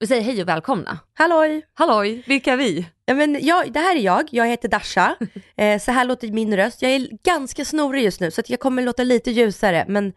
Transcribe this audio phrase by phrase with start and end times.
[0.00, 0.98] Vi säger hej och välkomna.
[1.14, 1.66] Halloj!
[1.74, 2.86] Halloj, vilka är vi?
[3.04, 5.16] Ja, men jag, det här är jag, jag heter Dasha.
[5.56, 6.82] Eh, så här låter min röst.
[6.82, 10.12] Jag är ganska snorig just nu så jag kommer låta lite ljusare men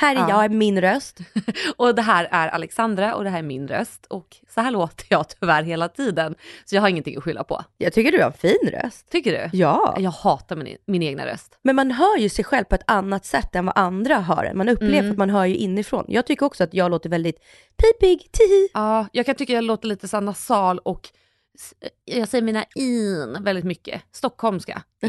[0.00, 0.42] här är Ja.
[0.42, 1.18] jag, min röst.
[1.76, 4.06] Och det här är Alexandra och det här är min röst.
[4.06, 6.34] Och så här låter jag tyvärr hela tiden.
[6.64, 7.64] Så jag har ingenting att skylla på.
[7.78, 9.10] Jag tycker du har en fin röst.
[9.10, 9.58] Tycker du?
[9.58, 11.58] Ja, Jag hatar min, min egna röst.
[11.62, 14.58] men man hör ju sig själv på ett annat sätt än vad andra hör en.
[14.58, 15.10] Man upplever Mm.
[15.10, 16.04] att man hör ju inifrån.
[16.08, 17.36] Jag tycker också att jag låter väldigt
[17.76, 18.68] pipig, tihi.
[18.74, 21.08] Ja, jag kan tycka jag låter lite så nasal och
[21.54, 24.02] s- jag säger mina in väldigt mycket.
[24.12, 24.82] Stockholmska.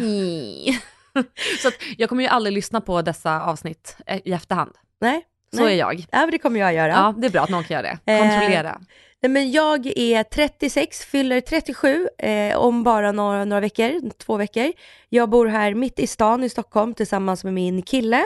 [1.61, 4.71] så att jag kommer ju aldrig lyssna på dessa avsnitt eh, i efterhand.
[5.01, 5.73] Nej, Så nej.
[5.73, 5.99] är jag.
[6.11, 6.91] Ja, men det kommer jag göra.
[6.91, 8.13] Ja, det är bra att någon kan göra det.
[8.13, 8.81] Eh, Kontrollera.
[9.23, 14.71] Nej, men jag är 36, fyller 37 eh, om bara några, några veckor, två veckor.
[15.09, 18.25] Jag bor här mitt i stan i Stockholm tillsammans med min kille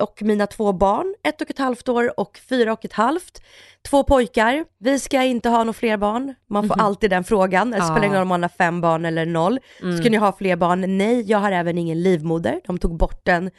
[0.00, 3.42] och mina två barn, ett och ett halvt år och fyra och ett halvt.
[3.90, 4.64] Två pojkar.
[4.78, 6.34] Vi ska inte ha några fler barn.
[6.48, 7.70] Man får alltid den frågan.
[7.70, 9.58] Det spelar ingen roll om man har fem barn eller noll.
[10.00, 10.98] Ska ni ha fler barn?
[10.98, 12.60] Nej, jag har även ingen livmoder.
[12.66, 13.50] De tog bort den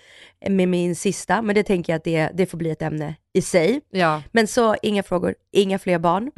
[0.50, 3.42] med min sista, men det tänker jag att det, det får bli ett ämne i
[3.42, 3.82] sig.
[3.90, 4.22] Ja.
[4.32, 6.32] Men så inga frågor, inga fler barn.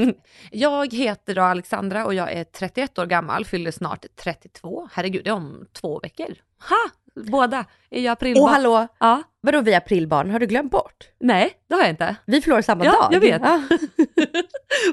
[0.50, 4.88] jag heter då Alexandra och jag är 31 år gammal, fyller snart 32.
[4.92, 6.34] Herregud, det är om två veckår.
[6.68, 6.90] Ha!
[7.14, 8.42] Båda är ju aprilbarn.
[8.44, 9.22] Och hallå, Ja.
[9.40, 10.30] vadå vi aprilbarn?
[10.30, 11.08] Har du glömt bort?
[11.20, 12.16] Nej, det har jag inte.
[12.26, 13.08] Vi förlorar samma Ja, dag.
[13.12, 13.42] jag vet.
[13.44, 13.62] Ja.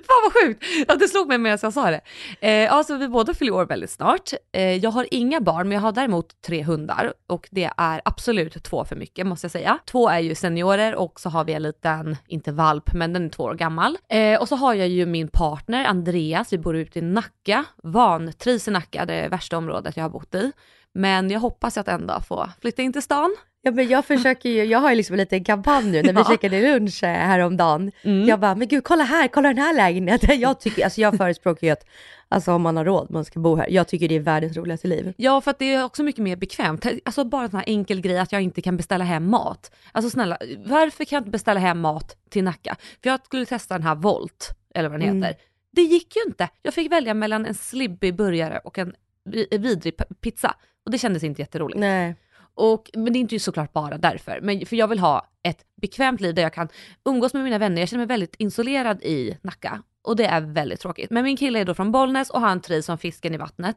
[0.07, 0.63] Fan vad sjukt!
[0.87, 2.01] Ja, det slog mig medan jag sa det.
[2.47, 4.29] Eh, alltså vi båda fyller år väldigt snart.
[4.51, 8.63] Eh, jag har inga barn, men jag har däremot tre hundar och det är absolut
[8.63, 9.79] två för mycket måste jag säga.
[9.85, 13.29] Två är ju seniorer och så har vi en liten, inte valp, men den är
[13.29, 13.97] två år gammal.
[14.09, 18.67] Eh, och så har jag ju min partner Andreas, vi bor ute i Nacka, vantrivs
[18.67, 20.51] i Nacka, det är värsta området jag har bott i.
[20.93, 23.35] Men jag hoppas att en dag få flytta in till stan.
[23.61, 26.19] ja men jag försöker ju, jag har ju liksom en liten kampanj nu när vi
[26.19, 26.29] Ja.
[26.29, 27.91] käkade lunch eh, häromdagen.
[28.01, 28.27] Mm.
[28.27, 30.39] Jag bara, men gud kolla här, kolla den här lägenheten.
[30.39, 31.85] Jag tycker, alltså jag förespråkar ju att,
[32.27, 33.67] alltså om man har råd, man ska bo här.
[33.69, 35.13] Jag tycker det är världens roligaste liv.
[35.17, 36.85] Ja, för att det är också mycket mer bekvämt.
[37.05, 39.71] Alltså bara en sån här enkel grej att jag inte kan beställa hem mat.
[39.91, 42.75] Alltså snälla, varför kan jag inte beställa hem mat till Nacka?
[43.03, 45.23] För jag skulle testa den här Volt, eller vad den Mm.
[45.23, 45.41] heter.
[45.71, 46.49] Det gick ju inte.
[46.61, 48.93] Jag fick välja mellan en slibbig burgare och en
[49.25, 50.55] vi- vidrig pizza.
[50.89, 51.79] Och det kändes inte jätteroligt.
[51.79, 52.15] Nej.
[52.53, 54.39] Och, men det är inte ju såklart bara därför.
[54.41, 56.69] Men för jag vill ha ett bekvämt liv där jag kan
[57.05, 57.81] umgås med mina vänner.
[57.81, 59.83] Jag känner mig väldigt isolerad i Nacka.
[60.03, 61.09] Och det är väldigt tråkigt.
[61.09, 63.75] Men min kille är då från Bollnäs och han trivs som fisken i vattnet.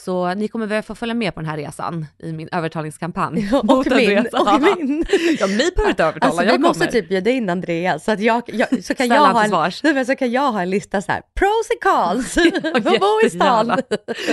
[0.00, 3.50] Så ni kommer väl få följa med på den här resan i min övertalningskampanj.
[3.54, 4.32] Och mot min, Andreas.
[4.32, 5.04] och min.
[5.40, 6.92] Ja, ni behöver inte övertala, Alltså jag vi måste kommer.
[6.92, 10.04] typ bjuda in Andreas så att jag, jag så kan Ställa jag ha en, nej,
[10.06, 13.30] så kan jag ha en lista så här, pros and cons, Ja, att bo i
[13.30, 13.80] stan.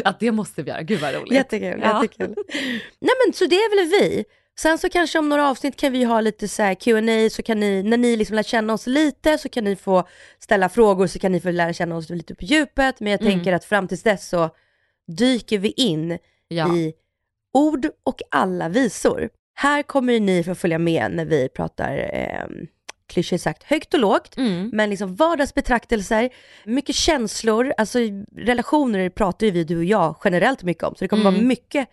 [0.04, 0.82] Ja, det måste vi göra.
[0.82, 1.34] Gud vad roligt.
[1.34, 2.04] Jättekul, Ja.
[2.04, 2.36] jättekul.
[3.02, 4.24] Nej men så det är väl vi.
[4.62, 7.60] Sen så kanske om några avsnitt kan vi ha lite så här Q&A så kan
[7.60, 10.08] ni, när ni liksom lär känna oss lite så kan ni få
[10.40, 13.00] ställa frågor så kan ni få lära känna oss lite på djupet.
[13.00, 13.34] Men jag Mm.
[13.34, 14.50] tänker att fram tills dess så
[15.18, 16.76] dyker vi in Ja.
[16.76, 16.94] i
[17.54, 19.30] ord och alla visor.
[19.56, 22.46] Här kommer ni få följa med när vi pratar eh,
[23.08, 24.38] klyschigt sagt högt och lågt.
[24.38, 24.70] Mm.
[24.74, 26.30] Men liksom vardagsbetraktelser,
[26.66, 28.00] mycket känslor, alltså
[28.38, 30.96] relationer pratar ju vi du och jag generellt mycket om.
[30.96, 31.34] Så det kommer Mm.
[31.34, 31.90] vara mycket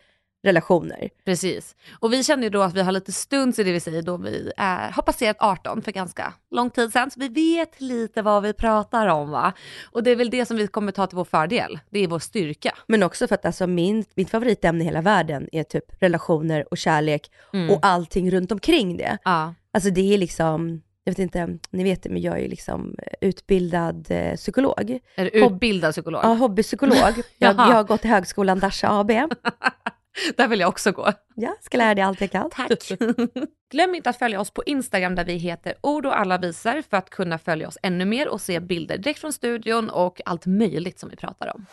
[0.46, 1.08] relationer.
[1.25, 1.76] Precis.
[2.00, 4.16] Och vi känner ju då att vi har lite stunds i det vi säger då
[4.16, 7.10] vi är, har passerat 18 för ganska lång tid sedan.
[7.10, 9.52] Så vi vet lite vad vi pratar om va.
[9.90, 11.78] Och det är väl det som vi kommer ta till vår fördel.
[11.90, 12.75] Det är vår styrka.
[12.87, 16.78] Men också för att alltså min, mitt favoritämne i hela världen är typ relationer och
[16.78, 17.70] kärlek Mm.
[17.70, 19.19] och allting runt omkring det.
[19.25, 19.54] Ja.
[19.72, 22.96] Alltså det är liksom, jag vet inte, ni vet det men jag är ju liksom
[23.20, 24.99] utbildad eh, psykolog.
[25.14, 26.20] Är du utbildad psykolog?
[26.25, 26.96] Ja, hobbypsykolog.
[27.38, 29.10] Jag, jag har gått till högskolan Dasha AB.
[30.36, 31.12] Där vill jag också gå.
[31.34, 32.50] Ja, ska lära dig allt jag kan.
[32.50, 32.70] Tack.
[33.70, 36.96] Glöm inte att följa oss på Instagram där vi heter ord och alla visar för
[36.96, 40.98] att kunna följa oss ännu mer och se bilder direkt från studion och allt möjligt
[40.98, 41.66] som vi pratar om.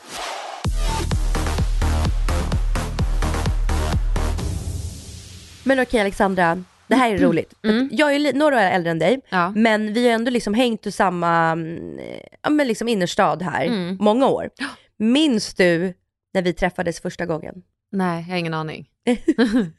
[5.64, 7.54] Men okej Alexandra, det här är roligt.
[7.92, 9.52] Jag är några år äldre än dig, Ja.
[9.56, 12.00] men vi har ändå liksom hängt i samma mm,
[12.42, 13.70] ja, men liksom innerstad här,
[14.04, 14.50] många år.
[14.98, 15.94] Minns du
[16.34, 17.56] när vi träffades första gången?
[17.94, 18.88] Nej, jag har ingen aning.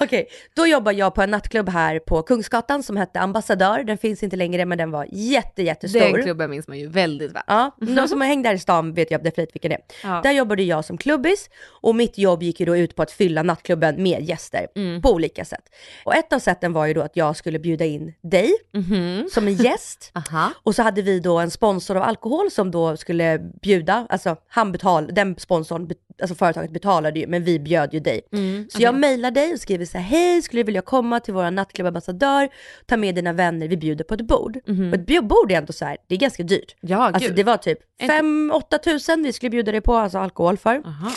[0.00, 3.84] Okej, då jobbar jag på en nattklubb här på Kungsgatan som hette Ambassadör.
[3.84, 6.00] Den finns inte längre men den var jätte, jättestor.
[6.00, 7.42] Den klubben minns man ju väldigt väl.
[7.46, 9.82] Ja, de som hängde här i stan vet jag definitivt vilken det är.
[10.10, 10.20] Ja.
[10.22, 13.42] Där jobbade jag som klubbis och mitt jobb gick ju då ut på att fylla
[13.42, 15.02] nattklubben med gäster Mm.
[15.02, 15.64] på olika sätt.
[16.04, 19.28] Och ett av sätten var ju då att jag skulle bjuda in dig Mhm.
[19.32, 20.12] som en gäst.
[20.62, 24.72] Och så hade vi då en sponsor av alkohol som då skulle bjuda, alltså han
[24.72, 25.90] betal, den sponsorn,
[26.22, 28.20] alltså företaget betalade ju, men vi bjöd ju dig.
[28.32, 31.34] Mm, Så jag mejlar dig och skriver så här, hej, skulle du vilja komma till
[31.34, 32.48] våra nattklubb ambassadör,
[32.86, 34.56] ta med dina vänner, vi bjuder på ett bord.
[34.66, 36.76] Och ett bord är ändå så här, det är ganska dyrt.
[36.80, 37.36] Ja, Alltså gud.
[37.36, 40.82] det var typ Inte- 5-8 tusen vi skulle bjuda dig på, alltså alkohol för.
[40.86, 41.10] Aha.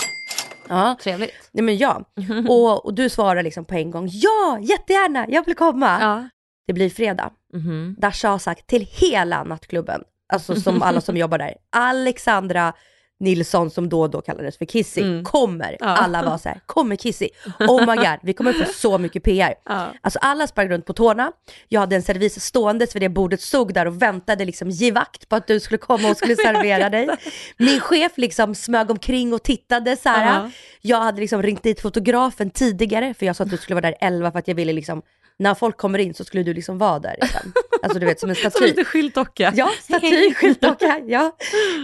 [0.69, 0.95] Ja.
[1.03, 1.49] Trevligt.
[1.51, 2.01] Nej men ja.
[2.49, 5.97] Och, och du svarar liksom på en gång, ja, jättegärna, jag vill komma.
[6.01, 6.29] Ja.
[6.67, 7.31] Det blir fredag.
[7.53, 7.95] Mhm.
[7.99, 10.01] Dasha har sagt till hela nattklubben,
[10.33, 12.73] alltså som alla som jobbar där, Alexandra
[13.19, 15.77] Nilsson som då och då kallades för Kissy, kommer.
[15.79, 17.29] Alla var så här, kommer Kissy?
[17.59, 19.53] Oh my god, vi kommer få så mycket PR.
[19.65, 19.87] Ja.
[20.01, 21.31] Alltså alla sprang runt på tårna,
[21.67, 25.35] jag hade en servis ståendes vid det bordet, stod där och väntade liksom givakt på
[25.35, 27.09] att du skulle komma och skulle servera dig.
[27.57, 30.43] Min chef liksom smög omkring och tittade så här.
[30.43, 30.51] Ja.
[30.81, 33.95] Jag hade liksom ringt dit fotografen tidigare, för jag sa att du skulle vara där
[33.99, 35.01] 11 för att jag ville liksom,
[35.39, 37.15] när folk kommer in så skulle du liksom vara där.
[37.21, 37.53] Liksom.
[37.81, 38.65] Alltså du vet som en Som staty.
[38.65, 39.51] lite skyltdocka.
[39.55, 41.35] Ja, staty, skyltdocka, ja.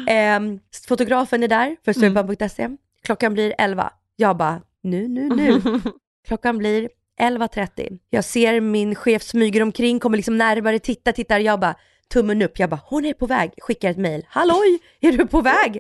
[0.07, 2.69] Ehm, fotografen är där för stureplanen.se.
[3.03, 3.94] Klockan blir 11.
[4.15, 5.61] Jag bara, nu, nu, nu.
[6.27, 6.89] Klockan blir
[7.21, 8.00] 11.30.
[8.09, 11.39] Jag ser min chef smyger omkring, kommer liksom närmare, tittar, tittar.
[11.39, 11.75] Jag bara,
[12.13, 12.59] tummen upp.
[12.59, 13.51] Jag bara, hon är på väg.
[13.61, 14.25] Skickar ett mail.
[14.29, 15.79] Halloj, är du på väg?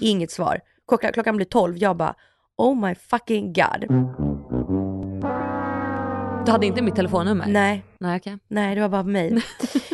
[0.00, 0.60] Inget svar.
[0.88, 1.76] Klockan, klockan blir 12.
[1.78, 2.14] Jag bara,
[2.56, 3.84] oh my fucking god.
[6.46, 7.46] Du hade inte mitt telefonnummer?
[7.48, 8.38] Nej, Nej, okej.
[8.48, 9.42] Nej, det var bara mig.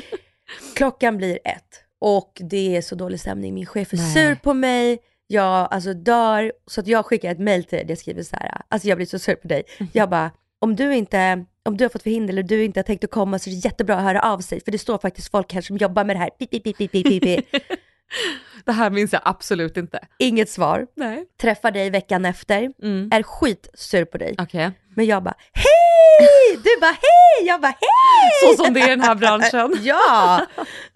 [0.77, 3.55] Klockan blir ett och det är så dålig stämning.
[3.55, 4.15] Min chef är Nej.
[4.15, 4.99] sur på mig.
[5.27, 6.53] Jag alltså dör.
[6.67, 7.87] Så att jag skickar ett mail till dig.
[7.89, 8.61] Jag skriver så här.
[8.69, 9.63] Alltså jag blir så sur på dig.
[9.93, 13.05] Jag bara, om du inte, om du har fått förhinder eller du inte har tänkt
[13.05, 14.61] att komma så är det jättebra att höra av sig.
[14.65, 16.31] För det står faktiskt folk här som jobbar med det här.
[16.31, 17.47] Pip, pip, pip, pip, pip.
[18.65, 19.99] Det här minns jag absolut inte.
[20.19, 20.87] Inget svar.
[20.97, 21.25] Nej.
[21.41, 22.73] Träffar dig veckan efter.
[22.83, 23.09] Mm.
[23.13, 24.35] Är skitsur på dig.
[24.39, 24.71] Okej.
[24.97, 25.76] Men jag bara, hej!
[26.65, 27.47] Du bara, hej!
[27.47, 28.57] Jag bara, hej!
[28.57, 29.75] Så som det är i den här branschen.
[29.83, 30.47] Ja!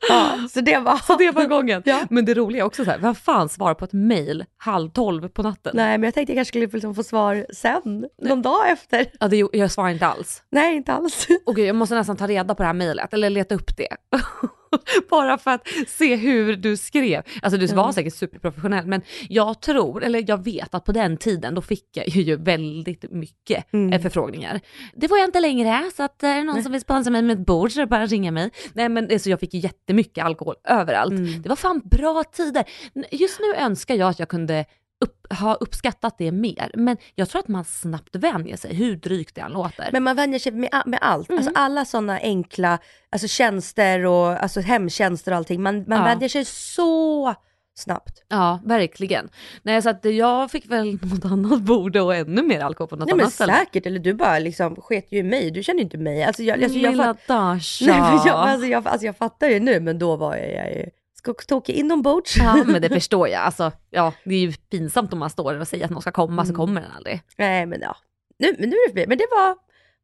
[0.08, 0.96] ja så det var...
[0.96, 1.82] Så det var gången.
[1.84, 2.00] Ja.
[2.10, 5.28] Men det roliga är också så här, vem fan svarar på ett mail halv tolv
[5.28, 5.72] på natten?
[5.74, 9.06] Nej, men jag tänkte jag kanske skulle liksom få svar sen, någon dag efter.
[9.20, 10.42] Ja, det, jag svarar inte alls.
[10.50, 11.26] Nej, inte alls.
[11.46, 13.96] Och gud, jag måste nästan ta reda på det här mejlet, eller leta upp det.
[15.10, 17.22] Bara för att se hur du skrev.
[17.42, 21.54] Alltså du var säkert superprofessionell, men jag tror, eller jag vet att på den tiden
[21.54, 24.60] då fick jag ju väldigt mycket eh, förfrågningar.
[24.94, 27.22] Det får jag inte längre, så att eh, är det någon som vill sponsra mig
[27.22, 28.50] med ett bord så är det bara att ringa mig.
[28.72, 31.42] Nej men alltså, jag fick ju jättemycket alkohol överallt.
[31.42, 32.64] Det var fan bra tider.
[33.10, 34.64] Just nu önskar jag att jag kunde
[35.00, 39.34] upp, ha uppskattat det mer, men jag tror att man snabbt vänjer sig hur drygt
[39.34, 39.88] det än låter.
[39.92, 41.30] Men man vänjer sig med, med allt.
[41.30, 42.78] Alltså alla sådana enkla
[43.10, 45.62] alltså tjänster och alltså hemtjänster och allting.
[45.62, 46.04] Man, man Ja.
[46.04, 47.34] vänjer sig så
[47.74, 48.22] snabbt.
[48.28, 49.28] Ja, verkligen.
[49.62, 53.06] Nej, så att jag fick väl något annat bord och ännu mer alkohol på något
[53.06, 53.52] Nej men annat ställe.
[53.52, 55.50] säkert, eller du bara liksom sket ju i mig.
[55.50, 56.24] Du känner ju inte mig.
[56.24, 57.84] Alltså jag, alltså, jag, Lilla fatt, Dasha.
[57.86, 60.70] nej, men jag, alltså, jag, alltså, jag fattar ju nu, men då var jag, jag
[60.76, 60.90] ju
[61.20, 62.36] skogstokig inombords.
[62.36, 63.42] Ja, men det förstår jag.
[63.42, 66.12] Alltså, ja, det är ju pinsamt om man står där och säger att någon ska
[66.12, 67.22] komma, så kommer den aldrig.
[67.38, 67.96] Nej men ja,
[68.38, 69.06] nu, men nu är det förbi.
[69.06, 69.56] Men det var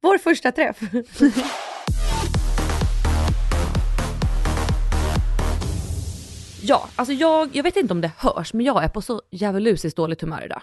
[0.02, 0.80] vår första träff.
[6.68, 9.96] Ja, alltså jag, jag vet inte om det hörs, men jag är på så djävulusiskt
[9.96, 10.62] dåligt humör idag.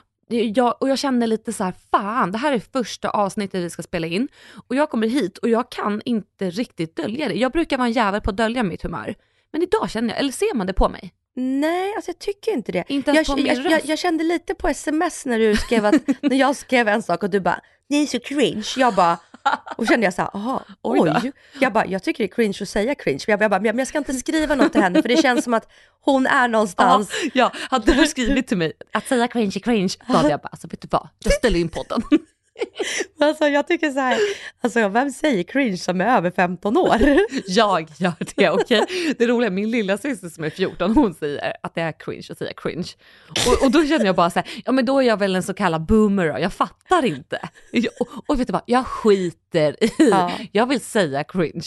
[0.55, 3.83] Jag, och jag känner lite så här, fan, det här är första avsnittet vi ska
[3.83, 4.27] spela in.
[4.67, 7.33] Och jag kommer hit och jag kan inte riktigt dölja det.
[7.33, 9.15] Jag brukar vara en jävel på att dölja mitt humör.
[9.53, 11.13] Men idag känner jag, eller ser man det på mig?
[11.35, 12.83] Nej, alltså jag tycker inte det.
[12.87, 15.85] Inte jag, ens på min jag, jag, jag kände lite på sms när du skrev
[15.85, 18.67] att, när jag skrev en sak och du bara, ni är så cringe.
[18.77, 19.17] Jag bara,
[19.77, 21.31] och kände jag så här, aha, Oj oj.
[21.59, 23.23] Jag bara, jag tycker det är cringe att säga cringe.
[23.27, 25.43] Men jag, jag bara, men jag ska inte skriva något till henne för det känns
[25.43, 27.11] som att hon är någonstans.
[27.33, 30.49] Ja, hade du skrivit till mig att säga cringe är cringe, då hade jag bara,
[30.49, 32.01] alltså vet du vad, jag ställer in podden.
[33.19, 34.17] Alltså jag tycker så här,
[34.61, 36.95] alltså vem säger cringe som är över 15 år?
[37.47, 38.85] Jag gör det, okej?
[39.17, 42.37] Det roliga, min lilla syster som är 14, hon säger att det är cringe att
[42.37, 42.87] säga cringe.
[43.47, 45.43] Och, och då känner jag bara så här, ja men då är jag väl en
[45.43, 47.39] så kallad boomer då, jag fattar inte.
[47.99, 50.31] Och, och vet du vad, jag skiter i, Ja.
[50.51, 51.63] jag vill säga cringe.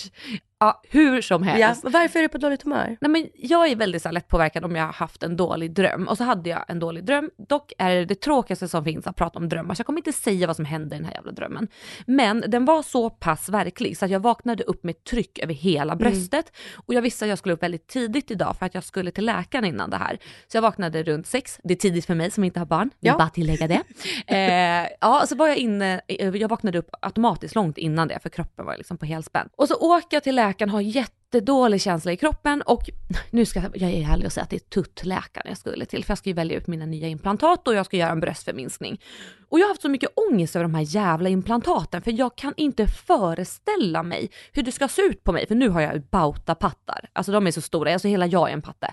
[0.58, 1.80] Ja, hur som helst.
[1.84, 2.96] Ja, varför är du på dåligt humör?
[3.00, 6.08] Nej, men jag är väldigt så här, lättpåverkad om jag har haft en dålig dröm.
[6.08, 7.30] Och så hade jag en dålig dröm.
[7.48, 9.74] Dock är det det tråkigaste som finns att prata om drömmar.
[9.74, 11.68] Så jag kommer inte säga vad som hände i den här jävla drömmen.
[12.06, 15.96] Men den var så pass verklig så att jag vaknade upp med tryck över hela
[15.96, 16.52] bröstet.
[16.74, 19.24] Och jag visste att jag skulle upp väldigt tidigt idag för att jag skulle till
[19.24, 20.18] läkaren innan det här.
[20.48, 21.58] Så jag vaknade runt sex.
[21.64, 22.90] Det är tidigt för mig som inte har barn.
[23.00, 23.16] Vill Ja.
[23.18, 23.82] bara tillägga det.
[24.26, 28.28] eh, ja, så var jag inne, eh, jag vaknade upp automatiskt långt innan det för
[28.28, 29.48] kroppen var liksom på helspänn.
[29.56, 32.82] Och så åker jag till läkaren, har jättedålig känsla i kroppen och
[33.30, 36.10] nu ska jag är ärlig och säga att det är tuttläkaren jag skulle till för
[36.10, 39.00] jag ska ju välja ut mina nya implantat och jag ska göra en bröstförminskning.
[39.48, 42.54] Och jag har haft så mycket ångest över de här jävla implantaten för jag kan
[42.56, 47.08] inte föreställa mig hur det ska se ut på mig för nu har jag bautapattar.
[47.12, 48.90] Alltså de är så stora, alltså hela jag är en patte.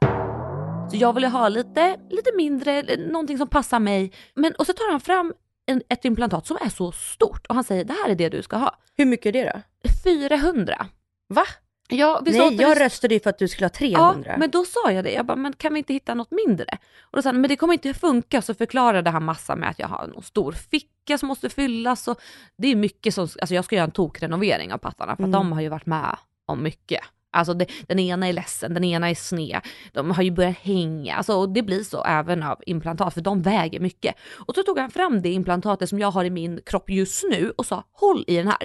[0.91, 4.11] Så jag vill ju ha lite, lite mindre, någonting som passar mig.
[4.35, 5.33] Men, och så tar han fram
[5.65, 8.41] en, ett implantat som är så stort och han säger det här är det du
[8.41, 8.75] ska ha.
[8.97, 9.61] Hur mycket är det då?
[10.03, 10.87] 400.
[11.27, 11.45] Va?
[11.89, 14.31] Ja, vi Nej, jag röstade ju för att du skulle ha 300.
[14.31, 15.11] Ja, men då sa jag det.
[15.11, 16.77] Jag bara, men kan vi inte hitta något mindre?
[17.01, 18.41] Och då sa han, men det kommer inte funka.
[18.41, 22.07] Så förklarade han massa med att jag har någon stor ficka som måste fyllas.
[22.07, 22.21] Och
[22.57, 25.31] det är mycket som, alltså jag ska göra en tokrenovering av pattarna för Mm.
[25.31, 27.01] de har ju varit med om mycket.
[27.31, 29.61] Alltså det, den ena är ledsen, den ena är sned,
[29.91, 31.15] de har ju börjat hänga.
[31.15, 34.15] Alltså, och det blir så även av implantat för de väger mycket.
[34.47, 37.53] Och så tog han fram det implantatet som jag har i min kropp just nu
[37.57, 38.63] och sa håll i den här.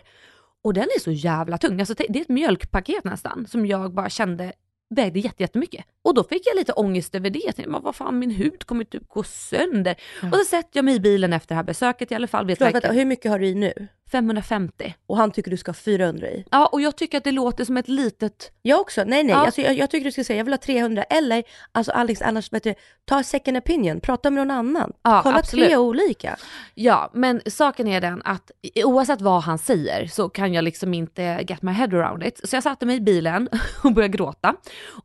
[0.62, 4.10] Och den är så jävla tung, alltså, det är ett mjölkpaket nästan som jag bara
[4.10, 4.52] kände
[4.90, 5.84] vägde jättemycket.
[6.08, 7.38] Och då fick jag lite ångest över det.
[7.38, 9.96] Jag tänkte, men vad fan min hud kommer typ gå sönder.
[10.32, 12.46] Och så sätter jag mig i bilen efter det här besöket i alla fall.
[12.46, 13.88] Vet Förlåt, vänta, hur mycket har du i nu?
[14.10, 14.94] 550.
[15.06, 16.44] Och han tycker du ska ha 400 i?
[16.50, 18.52] Ja, och jag tycker att det låter som ett litet...
[18.62, 19.38] Jag också, nej nej, Ja.
[19.46, 22.52] alltså, jag, jag tycker du ska säga jag vill ha 300 eller, alltså Alex annars
[22.52, 22.74] vet du,
[23.04, 24.92] ta second opinion, prata med någon annan.
[25.02, 25.66] Ja, Kolla absolut.
[25.66, 26.36] tre olika.
[26.74, 28.50] Ja, men saken är den att
[28.84, 32.40] oavsett vad han säger så kan jag liksom inte get my head around it.
[32.48, 33.48] Så jag satte mig i bilen
[33.84, 34.54] och började gråta.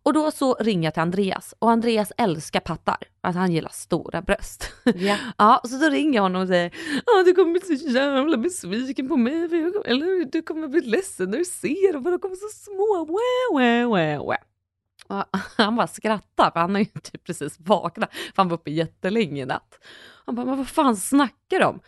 [0.03, 2.97] Och då så ringer till Andreas och Andreas älskar pattar.
[3.21, 4.73] Alltså han gillar stora bröst.
[4.83, 5.17] Ja.
[5.38, 6.71] Ja, så då ringer jag honom och säger
[7.05, 11.29] ah, du kommer bli så jävla besviken på mig, kommer, eller du kommer bli ledsen
[11.31, 13.05] när du ser dem för de kommer så små.
[13.05, 14.38] Wah, wah, wah, wah.
[15.07, 18.71] Och han bara skrattar för han har ju typ precis vaknat, för han var uppe
[18.71, 19.79] jättelänge i natt.
[20.25, 21.79] Han bara, men vad fan snackar de om?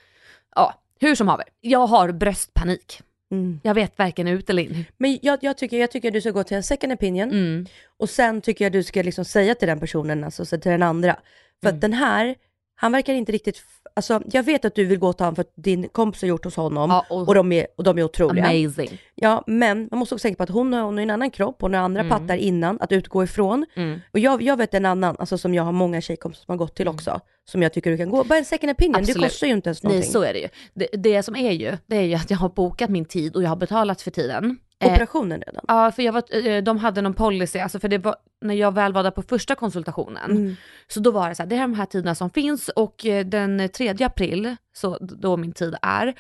[0.56, 3.02] Ja, hur som haver, jag har bröstpanik.
[3.32, 3.60] Mm.
[3.64, 4.86] Jag vet varken ut eller in.
[4.98, 7.66] Men jag, jag, tycker, jag tycker du ska gå till en second opinion Mm.
[7.98, 10.84] och sen tycker jag du ska liksom säga till den personen, alltså så till den
[10.84, 11.16] andra.
[11.62, 11.76] För Mm.
[11.78, 12.36] att den här,
[12.76, 13.62] han verkar inte riktigt,
[13.96, 16.46] alltså jag vet att du vill gå till honom för att din kompis har gjort
[16.46, 18.46] hos honom Ja, och- och, de är, och de är otroliga.
[18.46, 19.02] Amazing.
[19.16, 21.58] Ja, men man måste också tänka på att hon har, hon har en annan kropp,
[21.62, 23.66] hon har andra pattar innan att utgå ifrån.
[23.76, 24.00] Mm.
[24.14, 26.76] Och jag, jag vet en annan, alltså som jag har många tjejkompisar som har gått
[26.76, 28.24] till också, som jag tycker du kan gå.
[28.24, 29.24] Bara en second opinion, det Absolut.
[29.24, 30.12] kostar ju inte ens Nej, någonting.
[30.12, 30.48] så är det ju.
[30.74, 33.44] Det, det som är ju, det är ju att jag har bokat min tid och
[33.44, 34.58] jag har betalat för tiden.
[34.80, 35.66] Eh, Operationen redan.
[35.68, 38.74] Ja, för jag var, eh, de hade någon policy, alltså för det var, när jag
[38.74, 40.56] väl var där på första konsultationen, Mm.
[40.88, 43.26] så då var det så här, det är de här tiderna som finns och eh,
[43.26, 46.14] den 3 april, så då min tid är,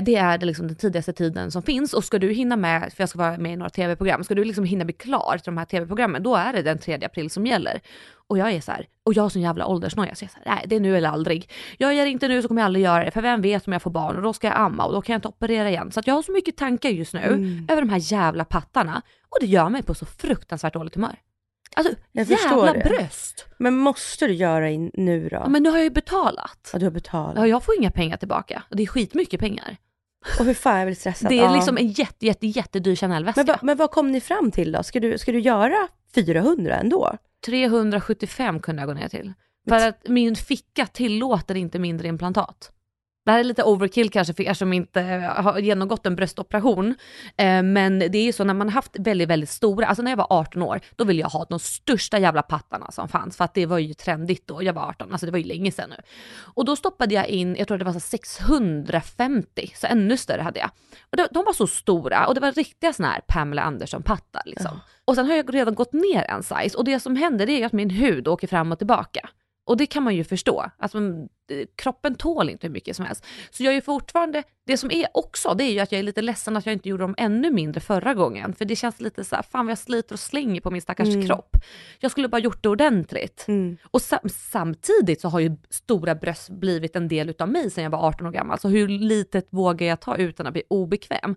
[0.00, 3.08] det är liksom den tidigaste tiden som finns och ska du hinna med, för jag
[3.08, 5.64] ska vara med i några tv-program, ska du liksom hinna bli klar till de här
[5.64, 7.80] tv-programmen, då är det den 3 april som gäller.
[8.28, 10.64] Och jag är så här, och jag har sån jävla åldersnoja så jag här, nej
[10.68, 11.50] det är nu eller aldrig.
[11.78, 13.72] Jag gör det inte nu så kommer jag aldrig göra det, för vem vet om
[13.72, 15.92] jag får barn och då ska jag amma och då kan jag inte operera igen.
[15.92, 17.66] Så jag har så mycket tankar just nu Mm.
[17.70, 21.16] över de här jävla pattarna och det gör mig på så fruktansvärt dåligt humör.
[21.76, 22.78] Alltså Jag jävla det.
[22.80, 23.46] bröst!
[23.58, 25.36] Men måste du göra in nu då?
[25.36, 26.70] Ja, men nu har jag ju betalat.
[26.72, 27.36] Ja, du har betalat.
[27.36, 29.76] Ja, jag får inga pengar tillbaka och det är skitmycket pengar.
[30.38, 31.30] Och hur fan jag blir stressad.
[31.30, 31.54] Det är Ja.
[31.54, 33.40] liksom en jätte, jätte, jättedyr Chanel-väska.
[33.40, 34.82] men, va, men vad kom ni fram till då?
[34.82, 37.16] Ska du, ska du göra 400 ändå?
[37.46, 39.32] 375 kunde jag gå ner till.
[39.68, 42.72] För att min ficka tillåter inte mindre implantat.
[43.28, 45.00] Det här är lite overkill kanske för er som inte
[45.36, 46.94] har genomgått en bröstoperation.
[47.36, 50.10] Eh, men det är ju så när man har haft väldigt, väldigt stora, alltså när
[50.10, 53.36] jag var 18 år, då ville jag ha de största jävla pattarna som fanns.
[53.36, 55.72] För att det var ju trendigt då, jag var 18, alltså det var ju länge
[55.72, 55.96] sedan nu.
[56.54, 60.60] Och då stoppade jag in, jag tror det var så 650, så ännu större hade
[60.60, 60.70] jag.
[61.10, 64.80] Och de, de var så stora och det var riktiga såna här Pamela Anderson-pattar liksom.
[65.04, 67.66] Och sen har jag redan gått ner en size och det som händer det är
[67.66, 69.28] att min hud åker fram och tillbaka.
[69.68, 70.70] Och det kan man ju förstå.
[70.78, 73.24] Alltså, mm, eh, kroppen tål inte hur mycket som helst.
[73.50, 76.22] Så jag är fortfarande, det som är också, det är ju att jag är lite
[76.22, 78.52] ledsen att jag inte gjorde dem ännu mindre förra gången.
[78.54, 81.08] För det känns lite så här, fan vad jag sliter och slänger på min stackars
[81.08, 81.26] Mm.
[81.26, 81.56] kropp.
[82.00, 83.44] Jag skulle bara gjort det ordentligt.
[83.48, 83.76] Mm.
[83.90, 87.90] Och sam- samtidigt så har ju stora bröst blivit en del utav mig sedan jag
[87.90, 88.58] var 18 år gammal.
[88.58, 91.34] Så hur litet vågar jag ta utan att bli obekväm?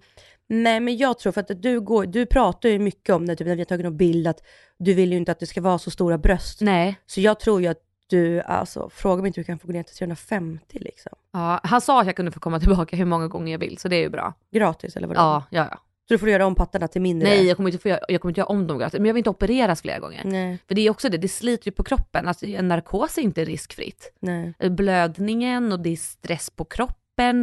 [0.50, 3.48] Nej men jag tror för att du, går, du pratar ju mycket om det, typ
[3.48, 4.40] när vi har tagit någon bild, att
[4.80, 6.62] du vill ju inte att det ska vara så stora bröst.
[6.62, 6.96] Nej.
[7.06, 7.78] Så jag tror ju att
[8.12, 11.12] du, alltså fråga mig inte hur du kan få gå ner till 350 liksom.
[11.34, 13.88] Ja, han sa att jag kunde få komma tillbaka hur många gånger jag vill, så
[13.88, 14.34] det är ju bra.
[14.52, 15.20] Gratis eller vadå?
[15.20, 15.78] Ja, ja, ja.
[16.08, 17.30] Så du får göra om pattarna till mindre?
[17.30, 19.14] Nej, jag kommer inte, få, göra- jag kommer inte göra om dem gratis, men jag
[19.14, 20.22] vill inte opereras flera gånger.
[20.26, 22.28] Nej, För det är också det, det sliter ju på kroppen.
[22.28, 24.12] Alltså, en narkos är inte riskfritt.
[24.20, 24.54] nej.
[24.70, 26.98] Blödningen och det är stress på kroppen.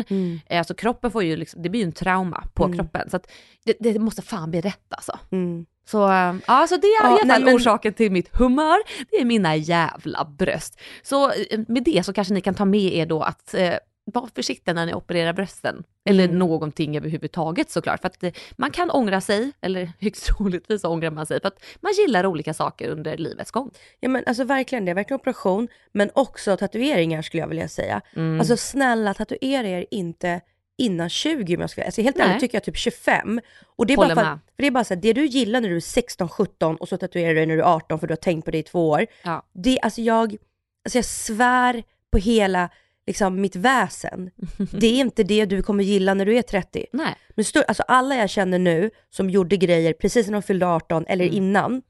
[0.09, 2.79] Mm, Eh, Alltså kroppen får ju liksom, det blir ju en trauma på Mm.
[2.79, 3.11] kroppen.
[3.11, 3.31] Så att
[3.65, 5.19] det, det måste fan bli rätt alltså.
[5.31, 5.67] mm.
[5.91, 8.79] Så, eh, ja, så det är Ja, i alla fall men- orsaken till mitt humör.
[9.11, 10.81] Det är mina jävla bröst.
[11.03, 13.75] Så eh, med det så kanske ni kan ta med er då att eh,
[14.13, 15.83] var försiktiga när ni opererar brösten.
[16.05, 16.39] Eller Mm.
[16.39, 18.01] någonting överhuvudtaget såklart.
[18.01, 21.41] För att eh, man kan ångra sig, eller högst troligtvis ångrar man sig.
[21.41, 23.71] För att man gillar olika saker under livets gång.
[24.01, 28.01] Ja men alltså verkligen det, verkligen operation, men också tatueringar skulle jag vilja säga.
[28.17, 28.41] Mm.
[28.41, 30.41] Alltså snälla tatuera er inte
[30.79, 32.27] innan 20 om jag ska alltså, helt Nej.
[32.27, 33.41] ärligt tycker jag typ 25.
[33.77, 35.61] Och det är Håller bara för, för det är bara så här, det du gillar
[35.61, 38.07] när du är 16, 17 och så tatuerar du dig när du är 18 för
[38.07, 39.07] du har tänkt på det i två år.
[39.23, 39.47] Ja.
[39.53, 40.37] Det, alltså jag,
[40.85, 41.83] alltså jag svär
[42.13, 42.69] på hela
[43.07, 44.31] liksom mitt väsen.
[44.73, 46.87] Det är inte det du kommer gilla när du är 30.
[46.93, 47.15] Nej.
[47.35, 51.07] Men stor, alltså alla jag känner nu som gjorde grejer precis när de fyllde 18
[51.07, 51.37] eller Mm.
[51.37, 51.83] innan,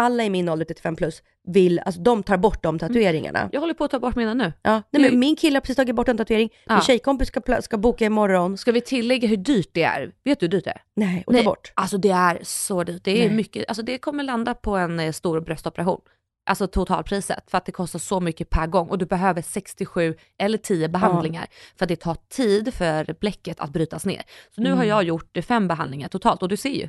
[0.00, 3.48] alla i min ålder 35 plus vill, alltså de tar bort de tatueringarna.
[3.52, 4.52] Jag håller på att ta bort mina nu.
[4.62, 6.74] Ja, nej, men min kille har precis tagit bort en tatuering, Ja.
[6.74, 8.58] min tjejkompis ska, ska boka imorgon.
[8.58, 10.12] Ska vi tillägga hur dyrt det är?
[10.24, 10.82] Vet du hur dyrt det är?
[10.96, 11.72] Nej, och ta bort.
[11.74, 13.04] Alltså det är så dyrt.
[13.04, 13.36] Det är Nej.
[13.36, 16.00] mycket, alltså det kommer landa på en eh, stor bröstoperation.
[16.46, 20.58] Alltså totalpriset, för att det kostar så mycket per gång och du behöver 67 eller
[20.58, 21.46] 10 behandlingar
[21.78, 24.22] för att det tar tid för bläcket att brytas ner.
[24.54, 26.88] Så nu har jag gjort fem behandlingar totalt och du ser ju.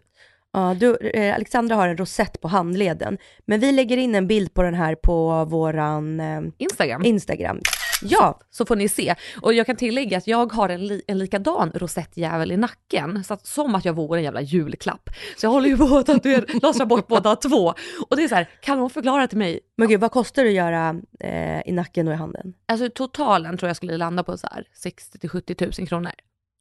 [0.53, 4.53] Ja, du, eh, Alexandra har en rosett på handleden, men vi lägger in en bild
[4.53, 7.05] på den här på våran eh, Instagram.
[7.05, 7.59] Instagram.
[8.03, 9.15] Ja, så får ni se.
[9.41, 13.33] Och jag kan tillägga att jag har en, li- en likadan rosettjävel i nacken, så
[13.33, 15.09] att, som att jag vore en jävla julklapp.
[15.37, 17.73] Så jag håller ju på att tatuera, bort båda två.
[18.09, 19.59] Och det är så här, kan någon förklara till mig?
[19.77, 22.53] men gud vad kostar det att göra eh, i nacken och i handen?
[22.65, 26.11] Alltså totalen tror jag skulle landa på så här 60 till 70 000 kronor.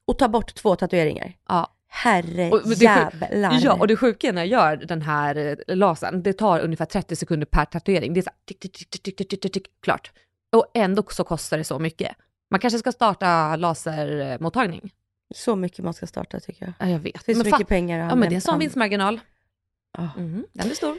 [0.07, 1.33] Och ta bort två tatueringar.
[1.49, 1.77] Ja.
[1.93, 3.59] Herre och jävlar.
[3.61, 5.37] Ja, och det sjuka är när jag gör den här
[5.69, 8.15] eh, lasern, det tar ungefär 30 sekunder per tatuering.
[8.15, 10.13] Det är så tick, tick, tick, tick, tick, tick, tick, klart.
[10.57, 12.17] Och ändå så kostar det så mycket.
[12.51, 14.93] Man kanske ska starta lasermottagning.
[15.35, 16.89] Så mycket man ska starta tycker jag.
[16.89, 17.15] Ja, jag vet.
[17.15, 19.21] Det finns men mycket pengar Ja, men det är en sån vinstmarginal.
[20.17, 20.99] Mm, den är stor.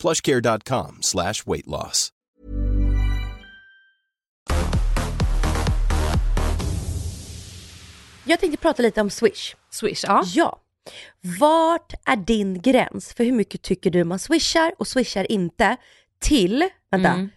[0.00, 2.12] plushcare.com slash weight loss.
[8.24, 9.54] Jag tänkte prata lite om Swish.
[9.70, 10.22] Swish, ja.
[10.26, 10.60] Ja.
[11.40, 15.76] Vart är din gräns för hur mycket tycker du man swishar och swishar inte
[16.18, 17.28] till, vänta, Mm.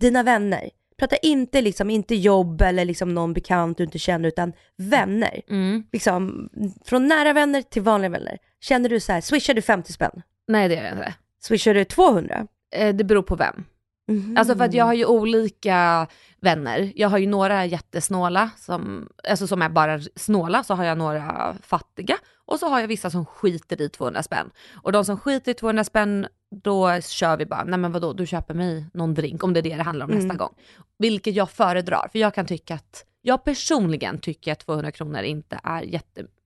[0.00, 0.70] dina vänner?
[0.98, 5.40] Prata inte liksom, inte jobb eller liksom någon bekant du inte känner utan vänner.
[5.48, 5.84] Mm.
[5.92, 6.48] Liksom
[6.84, 8.38] från nära vänner till vanliga vänner.
[8.60, 10.22] Känner du så här, swishar du 50 spänn?
[10.48, 11.14] Nej det är det inte.
[11.44, 12.46] Swishar du 200?
[12.74, 13.64] Eh, det beror på vem.
[14.08, 14.36] Mhm.
[14.36, 16.06] Alltså för att jag har ju olika
[16.40, 16.92] vänner.
[16.96, 21.56] Jag har ju några jättesnåla, som, alltså som är bara snåla, så har jag några
[21.62, 24.50] fattiga och så har jag vissa som skiter i 200 spänn.
[24.82, 26.26] Och de som skiter i 200 spänn,
[26.62, 29.62] då kör vi bara, nej men vadå, du köper mig någon drink om det är
[29.62, 30.24] det det handlar om Mm.
[30.24, 30.54] nästa gång.
[30.98, 35.60] Vilket jag föredrar, för jag kan tycka att, jag personligen tycker att 200 kronor inte
[35.64, 36.36] är jättemycket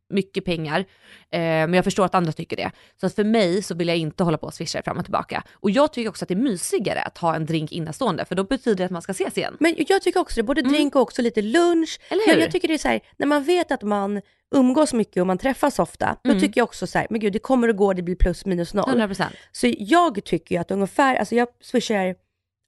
[0.45, 0.81] pengar.
[1.31, 2.71] Eh, men jag förstår att andra tycker det.
[3.01, 5.43] Så att för mig så vill jag inte hålla på och swisha fram och tillbaka.
[5.55, 8.45] Och jag tycker också att det är mysigare att ha en drink innastående, för då
[8.45, 9.57] betyder det att man ska ses igen.
[9.61, 11.99] Men jag tycker också det, både drink och också lite lunch.
[12.09, 12.21] Mm.
[12.21, 12.41] Eller Jag, hur?
[12.43, 14.21] jag tycker det är så här, när man vet att man
[14.55, 16.43] umgås mycket och man träffas ofta, då Mm.
[16.43, 18.75] tycker jag också så här, men gud det kommer att gå, det blir plus minus
[18.75, 19.01] noll.
[19.01, 19.25] 100%.
[19.53, 22.15] Så jag tycker ju att ungefär, alltså jag swishar,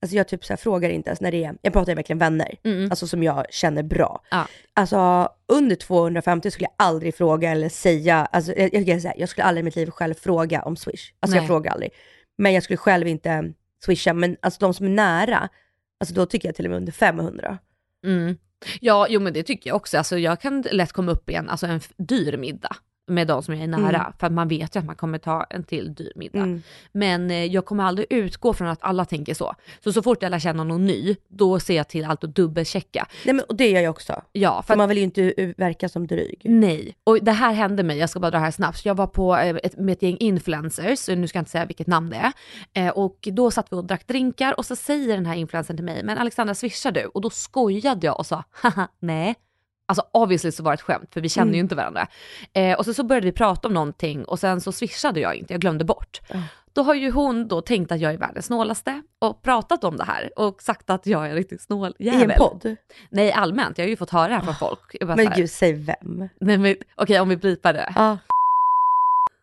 [0.03, 2.19] alltså jag typ så här frågar inte ens när det är, jag pratar ju verkligen
[2.19, 2.91] vänner, Mm.
[2.91, 4.23] alltså som jag känner bra.
[4.31, 4.47] Ja.
[4.75, 9.45] Alltså under 250 skulle jag aldrig fråga eller säga, alltså jag, jag, jag, jag skulle
[9.45, 11.13] aldrig i mitt liv själv fråga om swish.
[11.21, 11.49] Alltså jag Nej.
[11.49, 11.91] frågar aldrig.
[12.39, 13.53] Men jag skulle själv inte
[13.85, 15.49] swisha, men alltså de som är nära,
[16.01, 17.59] alltså då tycker jag till och med under 500.
[18.07, 18.37] Mm.
[18.81, 19.99] Ja, jo men det tycker jag också.
[19.99, 22.77] Alltså, jag kan lätt komma upp i en, alltså en dyr middag
[23.09, 24.13] med de som jag är nära, Mm.
[24.19, 26.39] för att man vet ju att man kommer ta en till dyr middag.
[26.39, 26.63] Mm.
[26.93, 29.55] Men eh, jag kommer aldrig utgå från att alla tänker så.
[29.85, 33.07] Så så fort jag lär känna någon ny, då ser jag till allt att dubbelchecka.
[33.25, 34.23] Nej men och det gör jag också.
[34.33, 36.41] Ja, för För man vill ju inte verka som dryg.
[36.45, 36.95] nej.
[37.05, 38.79] Och det här hände mig, jag ska bara dra här snabbt.
[38.79, 41.65] Så jag var på eh, ett, med ett gäng influencers, nu ska jag inte säga
[41.65, 42.33] vilket namn det
[42.75, 42.87] är.
[42.87, 45.85] Eh, och då satt vi och drack drinkar och så säger den här influencern till
[45.85, 47.05] mig, men Alexandra swishar du?
[47.05, 49.35] Och då skojade jag och sa, haha nej.
[49.89, 52.07] Alltså obviously så var det ett skämt för vi känner ju inte varandra.
[52.53, 55.55] Eh, och så, så började vi prata om någonting och sen så swishade jag inte,
[55.55, 56.21] jag glömde bort.
[56.73, 60.05] Då har ju hon då tänkt att jag är världens snålaste och pratat om det
[60.05, 62.31] här och sagt att jag är en riktigt snål I jävel.
[62.31, 62.77] en podd.
[63.11, 64.97] Nej allmänt, jag har ju fått höra det här från folk.
[65.01, 66.29] Bara så Men gud, säg vem?
[66.41, 67.93] nej, men, okej om vi blipar det.
[67.97, 68.19] Ja.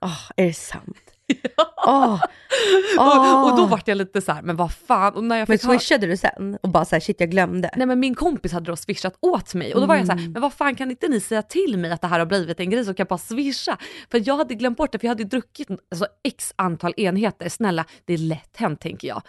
[0.02, 0.98] Åh, är det sant?
[1.88, 2.22] Åh,
[3.00, 5.14] och, och då vart jag lite så här, men vad fan.
[5.14, 6.58] Och när jag Men swishade du sen?
[6.62, 7.70] Och bara såhär, shit jag glömde.
[7.76, 10.24] Nej men min kompis hade då swishat åt mig och då var jag så Mm.
[10.24, 12.60] här, men vad fan kan inte ni säga till mig att det här har blivit
[12.60, 13.78] en grej så kan jag bara swisha?
[14.12, 17.86] För jag hade glömt bort det för jag hade druckit alltså, x antal enheter, snälla
[18.06, 19.22] det är lätt hänt tänker jag.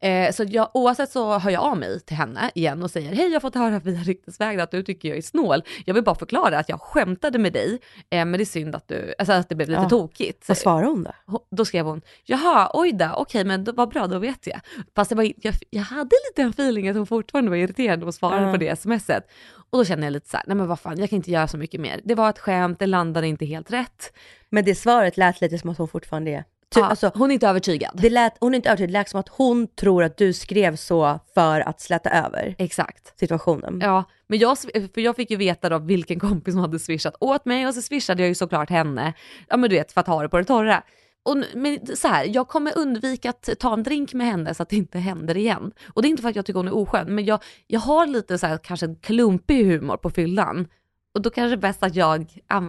[0.00, 3.26] Eh, så jag, oavsett så hör jag av mig till henne igen och säger, hej
[3.26, 5.62] jag har fått höra via ryktesvägen att du tycker jag är snål.
[5.84, 7.72] Jag vill bara förklara att jag skämtade med dig,
[8.10, 9.88] eh, men det är synd att, du, alltså, att det blev lite Ja.
[9.88, 10.48] tokigt.
[10.48, 11.40] Vad svarade hon då?
[11.50, 14.60] Då skrev hon, jaha, oj då, okej men då, vad bra, då vet jag.
[14.94, 18.14] Fast det var, jag, jag hade lite en feeling att hon fortfarande var irriterad och
[18.14, 18.52] svarade Ja.
[18.52, 19.28] på det smset.
[19.70, 21.48] Och då kände jag lite så här, nej men vad fan, jag kan inte göra
[21.48, 22.00] så mycket mer.
[22.04, 24.12] Det var ett skämt, det landade inte helt rätt.
[24.48, 26.44] Men det svaret lät lite som att hon fortfarande är...
[26.74, 27.90] Ty, Ja, alltså, hon är inte övertygad.
[27.94, 30.76] det lät, hon är inte övertygad, det lät som att hon tror att du skrev
[30.76, 33.18] så för att släta över Exakt.
[33.18, 33.78] situationen.
[33.82, 34.58] Ja, men jag,
[34.94, 37.82] för jag fick ju veta då vilken kompis som hade swishat åt mig och så
[37.82, 39.12] swishade jag ju såklart henne.
[39.48, 40.82] Ja men du vet, för att ha det på det torra.
[41.28, 44.68] Och, men så här, jag kommer undvika att ta en drink med henne så att
[44.68, 45.72] det inte händer igen.
[45.92, 48.06] Och det är inte för att jag tycker hon är oskön, men jag, jag har
[48.06, 50.68] lite så här, kanske en klumpig humor på fyllan.
[51.14, 52.26] Och då kanske det är bäst att jag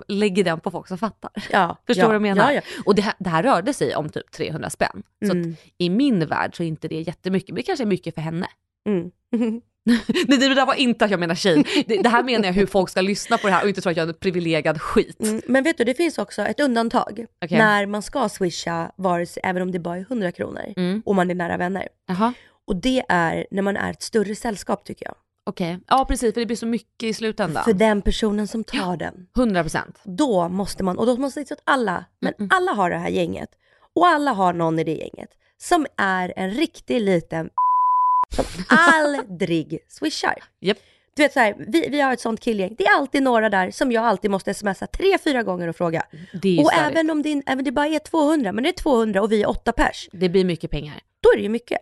[0.07, 1.31] lägger den på folk som fattar.
[1.51, 2.51] Ja, Förstår ja, du vad jag menar?
[2.51, 5.03] Ja, Och det här, det här rörde sig om typ 300 spänn.
[5.25, 5.55] Så Mm.
[5.77, 8.47] i min värld så är inte det jättemycket, men det kanske är mycket för henne.
[8.87, 9.11] Mm.
[10.27, 11.63] Nej det där var inte att jag menar tjej.
[11.87, 13.89] Det, det här menar jag hur folk ska lyssna på det här och inte tro
[13.91, 15.19] att jag är en privilegierad skit.
[15.23, 15.41] Mm.
[15.47, 17.57] Men vet du, det finns också ett undantag Okej.
[17.57, 21.01] när man ska swisha, vare sig, även om det bara är 100 kronor, Mm.
[21.05, 21.87] och man är nära vänner.
[22.07, 22.33] Jaha,
[22.67, 25.15] Och det är när man är ett större sällskap tycker jag.
[25.45, 25.79] okej.
[25.87, 27.63] Ja precis, för det blir så mycket i slutändan.
[27.63, 29.13] För den personen som tar den.
[29.37, 29.99] 100 procent.
[30.03, 32.47] Då måste man, och då måste det så att alla, men Mm-mm.
[32.55, 33.49] alla har det här gänget.
[33.95, 37.49] Och alla har någon i det gänget som är en riktig liten
[38.35, 40.35] som aldrig swishar.
[40.59, 40.77] Japp.
[41.15, 42.75] Du vet så här, vi, vi har ett sånt killgäng.
[42.77, 46.03] Det är alltid några där som jag alltid måste smsa tre, fyra gånger och fråga.
[46.41, 46.91] Det är Och störigt.
[46.91, 49.49] även om det, även det bara är 200, men det är 200 och vi är
[49.49, 50.09] åtta pers.
[50.11, 50.95] Det blir mycket pengar.
[51.21, 51.79] Då är det ju mycket.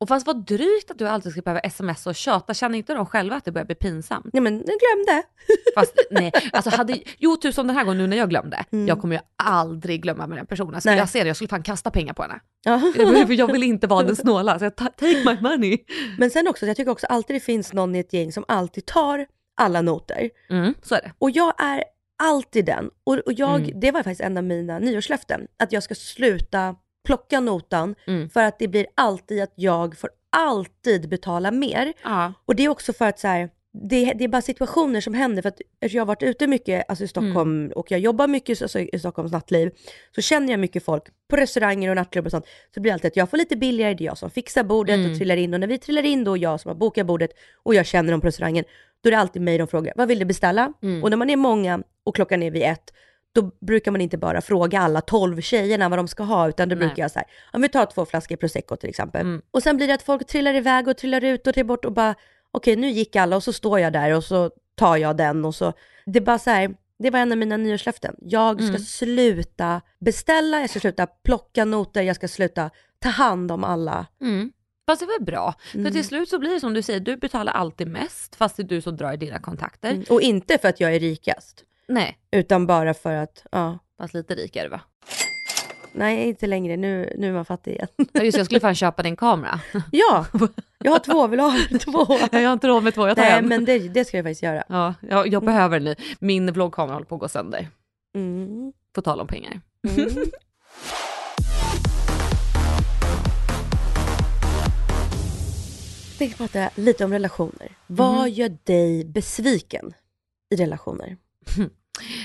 [0.00, 3.06] Och fast vad drygt att du alltid ska behöva sms och tjata, känner inte de
[3.06, 4.26] själva att det börjar bli pinsamt?
[4.32, 5.22] Nej men jag glömde.
[5.74, 8.64] Fast nej, alltså hade, jo typ som den här gången nu när jag glömde.
[8.72, 8.88] Mm.
[8.88, 10.80] Jag kommer ju aldrig glömma med den personen.
[10.80, 10.98] Skulle Nej.
[10.98, 12.40] jag se det, jag skulle fan kasta pengar på henne.
[13.26, 15.78] För jag vill inte vara den snåla, så jag ta, take my money.
[16.18, 18.86] Men sen också, jag tycker också alltid det finns någon i ett gäng som alltid
[18.86, 20.30] tar alla noter.
[20.50, 21.12] Mm, så är det.
[21.18, 21.84] Och jag är
[22.22, 22.90] alltid den.
[23.04, 23.80] Och, och jag, Mm.
[23.80, 25.46] det var faktiskt en av mina nyårslöften.
[25.58, 28.30] Att jag ska sluta plocka notan Mm.
[28.30, 31.92] för att det blir alltid att jag får alltid betala mer.
[32.04, 32.32] Ja.
[32.46, 35.42] Och det är också för att så här, det, det är bara situationer som händer.
[35.42, 37.72] För att jag har varit ute mycket alltså i Stockholm Mm.
[37.76, 39.70] och jag jobbar mycket alltså, i Stockholms nattliv.
[40.14, 42.44] Så känner jag mycket folk på restauranger och nattklubbar och sånt.
[42.46, 44.94] Så det blir alltid att jag får lite billigare, det är jag som fixar bordet
[44.98, 45.10] Mm.
[45.10, 45.54] och trillar in.
[45.54, 47.30] Och när vi trillar in då, jag som har bokat bordet
[47.62, 48.64] och jag känner dem på restaurangen.
[49.02, 50.72] Då är det alltid mig de frågar, vad vill du beställa?
[50.82, 51.02] Mm.
[51.04, 52.92] Och när man är många och klockan är vid ett,
[53.34, 56.74] då brukar man inte bara fråga alla 12 tjejerna vad de ska ha, utan då
[56.74, 56.86] Nej.
[56.86, 59.20] brukar jag säga, om vi tar två flaskor prosecco till exempel.
[59.20, 59.42] Mm.
[59.50, 61.92] Och sen blir det att folk trillar iväg och trillar ut och till bort och
[61.92, 62.14] bara,
[62.52, 65.54] okej nu gick alla och så står jag där och så tar jag den och
[65.54, 65.72] så,
[66.06, 68.14] det är bara så här, det var en av mina nyårslöften.
[68.18, 68.80] Jag ska Mm.
[68.80, 74.06] sluta beställa, jag ska sluta plocka noter, jag ska sluta ta hand om alla.
[74.20, 74.52] Mm.
[74.86, 75.54] Fast det var bra.
[75.74, 75.86] Mm.
[75.86, 78.62] För till slut så blir det som du säger, du betalar alltid mest fast det
[78.62, 79.90] är du som drar i dina kontakter.
[79.90, 80.04] Mm.
[80.10, 84.34] Och inte för att jag är rikast, Nej, utan bara för att, ja, fast lite
[84.34, 84.80] rikare va?
[85.92, 87.88] nej inte längre, nu, nu är man fattig igen.
[88.12, 89.60] Ja, just jag skulle fan köpa din kamera.
[89.92, 90.26] ja,
[90.78, 92.18] jag har två, vill du ha två?
[92.32, 93.48] Jag har inte råd med två, jag tar Nej en.
[93.48, 94.64] men det, det ska jag faktiskt göra.
[94.68, 95.94] Ja, jag, jag behöver en ny.
[96.18, 97.68] Min vloggkamera håller på att gå sönder.
[98.16, 98.72] Mm.
[98.92, 99.60] På tal om pengar.
[99.88, 100.08] Mm.
[106.10, 107.76] Jag tänkte prata lite om relationer.
[107.86, 108.28] Vad Mhm.
[108.28, 109.94] gör dig besviken
[110.50, 111.16] i relationer?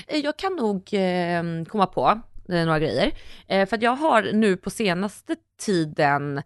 [0.06, 3.12] Eh, jag kan nog eh, komma på eh, några grejer.
[3.46, 6.42] Eh, för att jag har nu på senaste tiden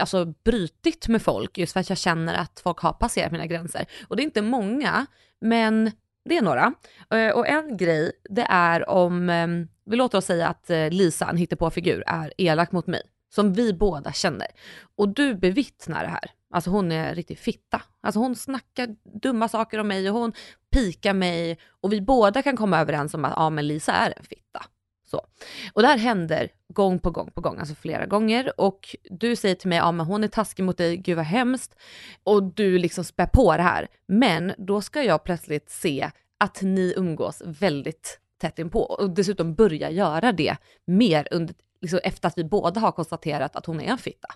[0.00, 3.86] alltså brytit med folk just för att jag känner att folk har passerat mina gränser.
[4.08, 5.06] Och det är inte många,
[5.40, 5.90] men
[6.24, 6.72] det är några.
[7.10, 9.46] Eh, och en grej, det är om, eh,
[9.84, 13.02] vi låter oss säga att eh, Lisa, en hittepåfigur, är elak mot mig.
[13.34, 14.46] Som vi båda känner.
[14.96, 16.30] Och du bevittnar det här.
[16.50, 17.82] Alltså hon är riktigt fitta.
[18.00, 20.32] Alltså hon snackar dumma saker om mig och hon
[20.76, 24.24] pika mig och vi båda kan komma överens om att ja men Lisa är en
[24.24, 24.64] fitta.
[25.10, 25.26] Så.
[25.72, 28.60] Och det här händer gång på gång på gång, alltså flera gånger.
[28.60, 31.76] Och du säger till mig, ja men hon är taskig mot dig, gud vad hemskt.
[32.24, 33.88] Och du liksom spär på det här.
[34.08, 39.90] Men då ska jag plötsligt se att ni umgås väldigt tätt inpå och dessutom börja
[39.90, 43.98] göra det mer under, liksom efter att vi båda har konstaterat att hon är en
[43.98, 44.28] fitta.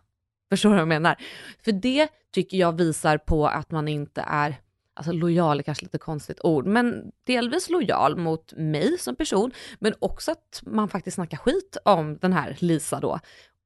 [0.51, 1.17] Förstår du vad jag menar?
[1.65, 4.61] För det tycker jag visar på att man inte är
[5.01, 9.95] alltså lojal är kanske lite konstigt ord, men delvis lojal mot mig som person, men
[9.99, 13.19] också att man faktiskt snackar skit om den här Lisa då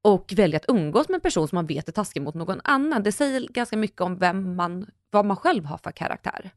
[0.03, 3.03] och väljer att umgås med en person som man vet är taskig mot någon annan.
[3.03, 6.49] Det säger ganska mycket om vem man, vad man själv har för karaktär.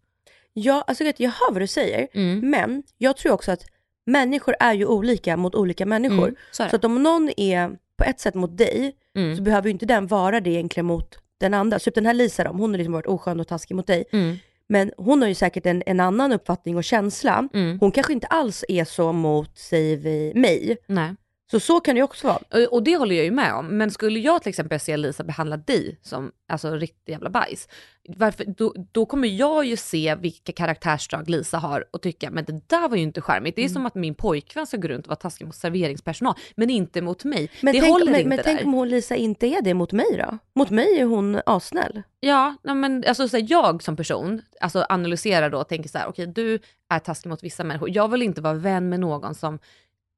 [0.52, 2.50] Ja, alltså jag hör vad du säger, Mm.
[2.50, 3.62] men jag tror också att
[4.06, 6.28] människor är ju olika mot olika människor.
[6.28, 9.36] Mm, så så att om någon är på ett sätt mot dig, Mm.
[9.36, 11.78] så behöver ju inte den vara det egentligen mot den andra.
[11.78, 13.86] Så typ den här Lisa då, om hon har liksom varit oskön och taskig mot
[13.86, 14.36] dig, Mm.
[14.68, 17.48] Men hon har ju säkert en, en annan uppfattning och känsla.
[17.54, 17.78] Mm.
[17.80, 20.76] Hon kanske inte alls är så mot, säger vi, mig.
[20.86, 21.14] Nej.
[21.50, 22.66] Så så kan det ju också vara.
[22.70, 23.66] Och- det håller jag ju med om.
[23.66, 27.68] Men skulle jag till exempel se Lisa behandla dig som alltså riktig jävla bajs,
[28.16, 32.68] varför, då, då kommer jag ju se vilka karaktärsdrag Lisa har och tycka, men det
[32.68, 33.56] där var ju inte charmigt.
[33.56, 36.70] Det är som att min pojkvän ska gå runt och vara taskig mot serveringspersonal, men
[36.70, 37.50] inte mot mig.
[37.62, 38.44] Men, det tänk, håller men, inte men där.
[38.44, 40.38] tänk om hon Lisa inte är det mot mig då?
[40.54, 42.02] Mot mig är hon assnäll.
[42.20, 46.08] Ja, men alltså, så här, jag som person alltså, analyserar då och tänker så här,
[46.08, 46.58] okej du
[46.88, 47.90] är taskig mot vissa människor.
[47.90, 49.58] Jag vill inte vara vän med någon som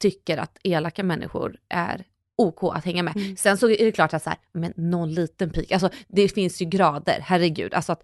[0.00, 2.04] tycker att elaka människor är
[2.40, 3.16] OK att hänga med.
[3.16, 3.36] Mm.
[3.36, 6.62] Sen så är det klart att så här, men någon liten pik, alltså det finns
[6.62, 7.74] ju grader, herregud.
[7.74, 8.02] Alltså att,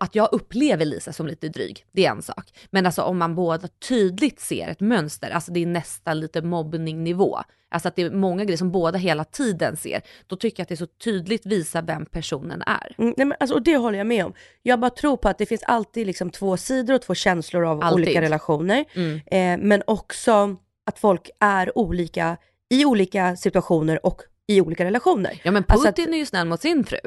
[0.00, 2.52] att jag upplever Lisa som lite dryg, det är en sak.
[2.70, 7.38] Men alltså om man båda tydligt ser ett mönster, alltså det är nästan lite mobbningnivå.
[7.70, 10.02] Alltså att det är många grejer som båda hela tiden ser.
[10.26, 12.94] Då tycker jag att det så tydligt visar vem personen är.
[12.98, 14.34] Mm, nej men alltså, och det håller jag med om.
[14.62, 17.82] Jag bara tror på att det finns alltid liksom två sidor och två känslor av
[17.82, 17.94] Alltid.
[17.94, 18.84] olika relationer.
[18.94, 19.20] Mm.
[19.26, 22.36] Eh, men också att folk är olika
[22.70, 25.40] i olika situationer och i olika relationer.
[25.44, 26.98] Ja men Putin Alltså att- är ju snäll mot sin fru.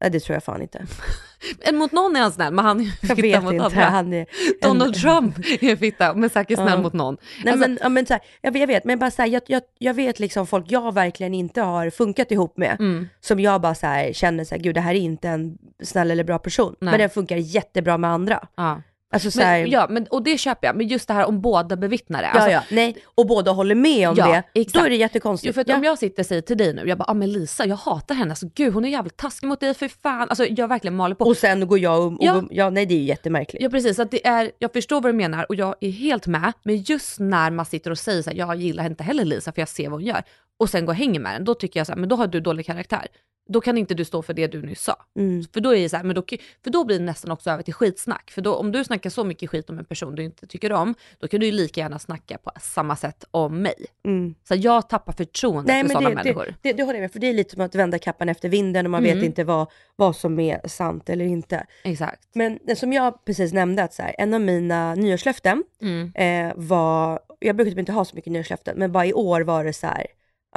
[0.00, 0.86] Nej, det tror jag fan inte.
[1.72, 3.64] Mot någon är han snäll, men han är Jag fitta vet mot inte.
[3.64, 3.84] andra.
[3.84, 4.26] Han är
[4.62, 6.78] Donald Trump är en fitta, men säkert snäll Ja.
[6.82, 7.16] mot någon.
[7.44, 9.28] Nej, Alltså, men, ja, men så här, jag, vet- jag vet, men bara så här,
[9.28, 12.76] jag, jag, jag vet liksom folk jag verkligen inte har funkat ihop med.
[12.80, 15.58] mm, Som jag bara så här, känner så här, gud det här är inte en
[15.82, 16.74] snäll eller bra person.
[16.80, 16.90] Nej.
[16.90, 18.48] Men den funkar jättebra med andra.
[18.56, 18.82] ja.
[19.10, 21.40] Alltså så här, Men, ja, men, och det köper jag, men just det här om
[21.40, 22.26] båda bevittnar det.
[22.28, 22.96] ja, Alltså, ja, nej.
[23.14, 24.60] Och båda håller med om Ja, det.
[24.60, 24.74] exakt.
[24.74, 25.54] Då är det Jo, jättekonstigt.
[25.54, 25.76] för att ja.
[25.76, 28.14] om jag sitter och säger till dig nu, jag bara, ah, men Lisa, jag hatar
[28.14, 30.28] henne, alltså gud hon är jävligt taskig mot dig, för fan.
[30.28, 31.24] Alltså jag verkligen maler på.
[31.24, 32.42] Och sen går jag och, och Ja.
[32.50, 32.70] ja.
[32.70, 33.62] nej det är ju jättemärkligt.
[33.62, 36.52] Ja precis, att det är, jag förstår vad du menar och jag är helt med,
[36.62, 39.60] men just när man sitter och säger så här, jag gillar inte heller Lisa för
[39.62, 40.22] jag ser vad hon gör,
[40.58, 42.26] och sen går och hänger med den, då tycker jag så här, men då har
[42.26, 43.06] du dålig karaktär.
[43.50, 44.96] Då kan inte du stå för det du nyss sa.
[45.18, 45.44] Mm.
[45.54, 46.22] För då är det så här, men då,
[46.64, 48.30] för då blir det nästan också över till skitsnack.
[48.30, 50.94] För då, om du snackar så mycket skit om en person du inte tycker om,
[51.18, 53.74] då kan du ju lika gärna snacka på samma sätt om mig.
[54.04, 54.34] Mm.
[54.48, 56.44] Så jag tappar förtroendet Nej för sådana det, människor.
[56.44, 58.48] det, det, det håller jag med för det är lite som att vända kappan efter
[58.48, 59.16] vinden och man Mm.
[59.16, 61.66] vet inte vad, vad som är sant eller inte.
[61.84, 62.28] Exakt.
[62.34, 66.12] Men det som jag precis nämnde, att så här, en av mina nyårslöften Mm.
[66.14, 69.64] eh, var, jag brukar typ inte ha så mycket nyårslöften, men bara i år var
[69.64, 70.06] det så här,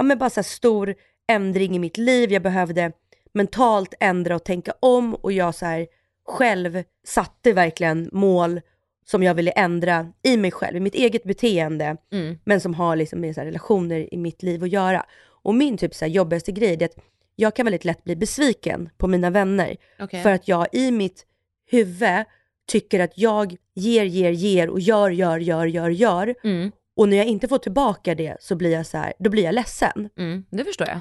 [0.04, 0.96] men bara så stor
[1.28, 2.92] ändring i mitt liv, jag behövde
[3.34, 5.88] mentalt ändra och tänka om och jag så här
[6.28, 8.62] själv satte verkligen mål
[9.06, 12.38] som jag ville ändra i mig själv, i mitt eget beteende, Mm.
[12.44, 15.06] men som har liksom med så relationer i mitt liv att göra.
[15.44, 16.96] Och min typ så jobbigaste grej är att
[17.36, 19.78] jag kan väldigt lätt bli besviken på mina vänner.
[20.00, 20.24] Okej.
[20.24, 21.26] För att jag i mitt
[21.72, 22.26] huvud
[22.68, 26.36] tycker att jag ger, ger, ger och gör, gör, gör, gör, gör.
[26.44, 26.72] Mm.
[26.96, 29.56] Och när jag inte får tillbaka det så blir jag så här, då blir jag
[29.56, 30.10] ledsen.
[30.18, 30.46] Mm.
[30.50, 31.00] Det förstår jag.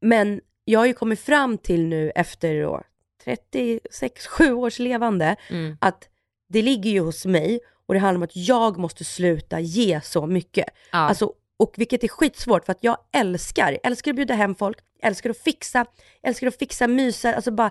[0.00, 2.82] Men jag har ju kommit fram till nu efter då
[3.24, 5.76] 36, 7 års levande, Mm.
[5.80, 6.08] att
[6.48, 10.26] det ligger ju hos mig och det handlar om att jag måste sluta ge så
[10.26, 10.66] mycket.
[10.92, 10.98] Ja.
[10.98, 15.30] Alltså, och vilket är skitsvårt för att jag älskar, älskar att bjuda hem folk, älskar
[15.30, 15.86] att fixa,
[16.22, 17.70] älskar att fixa, mysa, alltså bara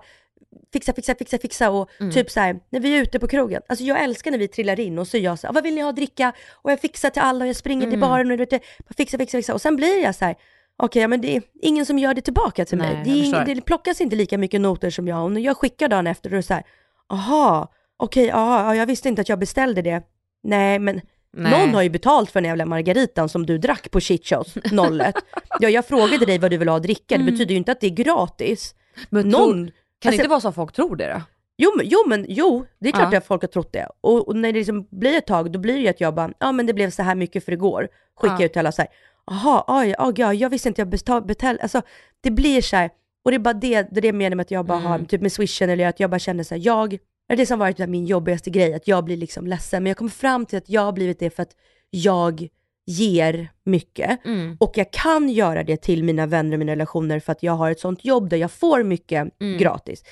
[0.74, 2.12] fixa, fixa, fixa, fixa och Mm.
[2.14, 3.62] typ så här när vi är ute på krogen.
[3.70, 5.76] Alltså jag älskar när vi trillar in och så är jag så här, vad vill
[5.76, 6.34] ni ha att dricka?
[6.52, 8.10] Och jag fixar till alla och jag springer till Mm.
[8.10, 8.64] baren och du vet,
[8.98, 9.54] fixa, fixa, fixa.
[9.54, 10.36] Och sen blir jag så här,
[10.78, 13.04] okej, ja, men det är ingen som gör det tillbaka till Nej, mig.
[13.06, 15.24] Det, ing, det plockas inte lika mycket noter som jag.
[15.24, 16.64] Och när jag skickar dagen efter då är så här,
[17.10, 20.02] aha, okej, aha, ja, jag visste inte att jag beställde det.
[20.44, 21.02] Nej, men
[21.34, 21.52] Nej.
[21.52, 24.54] någon har ju betalt för den jävla margaritan som du drack på Shitchows
[25.02, 25.16] 01.
[25.60, 27.82] ja, jag frågade dig vad du vill ha att dricka, det betyder ju inte att
[27.82, 28.76] det är gratis.
[28.96, 29.06] Mm.
[29.10, 29.72] Men Någon,
[30.02, 31.22] kan det alltså- inte vara så att folk tror det då?
[31.58, 33.18] Jo, men, jo, men jo, det är klart Ja.
[33.18, 33.88] att folk har trott det.
[34.02, 36.34] Och, och när det liksom blir ett tag, då blir det ju att jag bara,
[36.40, 37.88] ja men det blev så här mycket för igår.
[38.16, 38.46] Skickar Ja.
[38.46, 38.92] ut till alla så här,
[39.26, 41.82] jaha, oj, oj, ja, jag visste inte jag betal, betal, alltså
[42.22, 42.90] det blir så här,
[43.26, 45.22] och det är bara det, det är det menar med att jag bara har, typ
[45.22, 46.90] med swishen eller att jag bara känner så här, jag,
[47.28, 49.84] det är det som varit min jobbigaste grej, att jag blir liksom ledsen.
[49.84, 51.52] Men jag kommer fram till att jag har blivit det för att
[51.90, 52.48] jag
[52.86, 54.26] ger mycket.
[54.26, 54.58] Mm.
[54.60, 57.72] Och jag kan göra det till mina vänner och mina relationer för att jag har
[57.72, 59.58] ett sånt jobb där jag får mycket Mm.
[59.58, 60.04] gratis.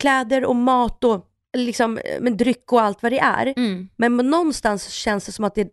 [0.00, 1.24] Kläder och mat och
[1.56, 3.54] liksom, eh, men dryck och allt vad det är.
[3.56, 3.88] Mm.
[3.96, 5.68] Men någonstans känns det som att det,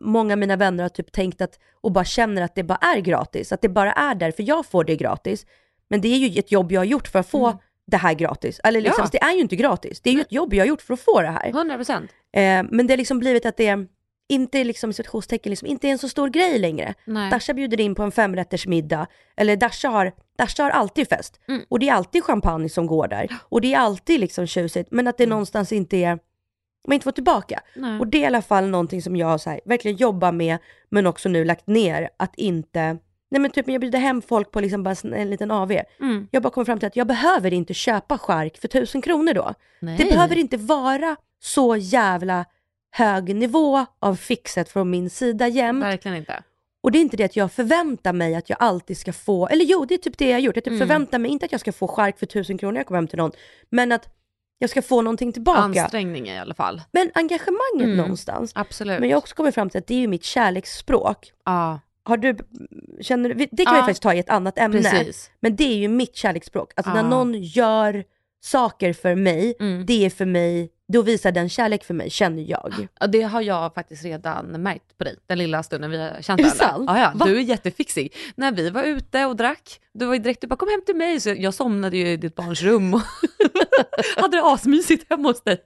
[0.00, 3.00] många av mina vänner har typ tänkt att, och bara känner att det bara är
[3.00, 3.52] gratis.
[3.52, 5.46] Att det bara är där, för jag får det gratis.
[5.90, 8.60] Men det är ju ett jobb jag har gjort för att få det här gratis.
[8.64, 9.08] Eller liksom, Ja.
[9.12, 10.00] det är ju inte gratis.
[10.00, 11.48] Det är ju ett jobb jag har gjort för att få det här.
[11.48, 12.10] 100 procent.
[12.32, 12.40] Eh,
[12.70, 13.86] men det har liksom blivit att det
[14.28, 16.94] inte liksom, situationstecken, liksom, inte är en så stor grej längre.
[17.04, 17.30] Nej.
[17.30, 21.40] Dasha bjuder in på en femrättersmiddag, eller Dasha har, Dasha har alltid fest.
[21.48, 21.62] Mm.
[21.68, 23.28] Och det är alltid champagne som går där.
[23.42, 26.18] Och det är alltid liksom tjusigt, men att det någonstans inte är,
[26.88, 27.60] man inte får tillbaka.
[27.76, 27.98] Nej.
[28.00, 30.58] Och det är i alla fall någonting som jag så här, verkligen jobbar med,
[30.88, 32.98] men också nu lagt ner, att inte,
[33.30, 36.28] nej men typ jag bjuder hem folk på liksom bara en, en liten AV, Mm.
[36.30, 39.54] jag bara kommer fram till att jag behöver inte köpa chark för tusen kronor då.
[39.80, 39.96] Nej.
[39.98, 42.44] Det behöver inte vara så jävla
[42.96, 45.84] hög nivå av fixet från min sida jämt.
[45.84, 46.42] Verkligen inte.
[46.82, 49.64] Och det är inte det att jag förväntar mig att jag alltid ska få, eller
[49.64, 50.56] jo det är typ det jag har gjort.
[50.56, 50.78] Jag typ Mm.
[50.88, 53.08] förväntar mig inte att jag ska få chark för tusen kronor när jag kommer hem
[53.08, 53.32] till någon,
[53.70, 54.08] men att
[54.58, 55.60] jag ska få någonting tillbaka.
[55.60, 56.82] Ansträngning i alla fall.
[56.92, 57.96] Men engagemanget Mm.
[57.96, 58.52] någonstans.
[58.54, 59.00] Absolut.
[59.00, 61.32] Men jag har också kommit fram till att det är ju mitt kärleksspråk.
[61.44, 62.36] Ja, Har du,
[63.00, 63.84] känner du, det kan vi Ja.
[63.84, 64.82] faktiskt ta i ett annat ämne.
[64.82, 65.30] precis.
[65.40, 66.72] Men det är ju mitt kärleksspråk.
[66.76, 67.08] Alltså när Ja.
[67.08, 68.04] någon gör
[68.44, 69.86] saker för mig, Mm.
[69.86, 72.86] det är för mig, då visar den kärlek för mig, känner jag.
[73.00, 76.38] Ja, det har jag faktiskt redan märkt på dig, den lilla stunden vi har känt
[76.38, 76.64] det varandra.
[76.64, 76.90] sant?
[77.00, 77.24] Ja, Va?
[77.26, 78.14] du är jättefixig.
[78.36, 80.96] När vi var ute och drack, du var ju direkt du bara kom hem till
[80.96, 83.00] mig, så jag somnade ju i ditt barns rum och
[84.16, 85.58] hade det asmysigt hemma hos dig.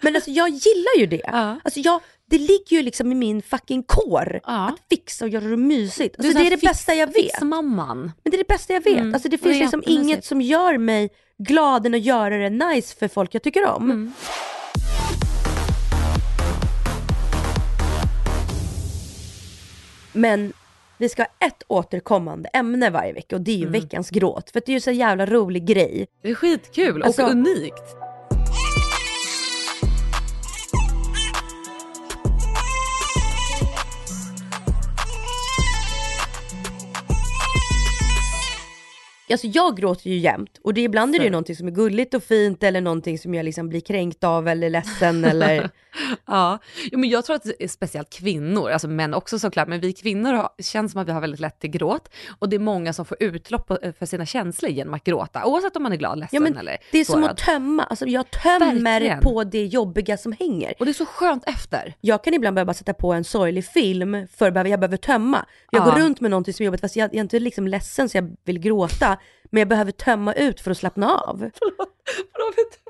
[0.00, 1.20] Men alltså jag gillar ju det.
[1.24, 1.56] Ja.
[1.64, 4.68] Alltså jag, det ligger ju liksom i min fucking kår Ja.
[4.68, 6.16] att fixa och göra det mysigt.
[6.18, 7.40] Alltså så det är det fix- bästa jag vet.
[7.42, 8.98] Men det är det bästa jag vet.
[8.98, 9.14] Mm.
[9.14, 12.50] Alltså det det finns är liksom inget som gör mig glad än att göra det
[12.50, 13.84] nice för folk jag tycker om.
[13.90, 14.12] Mm.
[20.12, 20.52] Men
[20.98, 23.72] vi ska ha ett återkommande ämne varje vecka och det är ju Mm.
[23.80, 24.50] veckans gråt.
[24.50, 26.06] För det är ju så jävla rolig grej.
[26.22, 27.96] Det är skitkul Alltså- och unikt.
[39.30, 40.58] Alltså jag gråter ju jämt.
[40.62, 43.34] Och det, ibland är det ju någonting som är gulligt och fint eller någonting som
[43.34, 45.70] jag liksom blir kränkt av eller ledsen eller
[46.26, 46.58] Ja,
[46.92, 49.92] jo, men jag tror att det är speciellt kvinnor, alltså män också såklart, men vi
[49.92, 52.92] kvinnor har, känns som att vi har väldigt lätt till gråt och det är många
[52.92, 56.18] som får utlopp på- för sina känslor genom att gråta, oavsett om man är glad,
[56.18, 59.20] ledsen Ja men eller det är som att tömma, alltså jag tömmer Verkligen.
[59.20, 60.74] på det jobbiga som hänger.
[60.78, 61.94] Och det är så skönt efter.
[62.00, 65.46] Jag kan ibland behöva sätta på en sorglig film för att jag behöver tömma.
[65.70, 65.90] Jag Ja.
[65.92, 68.16] går runt med någonting som är jobbigt fast jag, jag är inte liksom ledsen så
[68.16, 69.18] jag vill gråta.
[69.50, 71.38] Men jag behöver tömma ut för att slappna av.
[72.32, 72.85] Förlåt, vet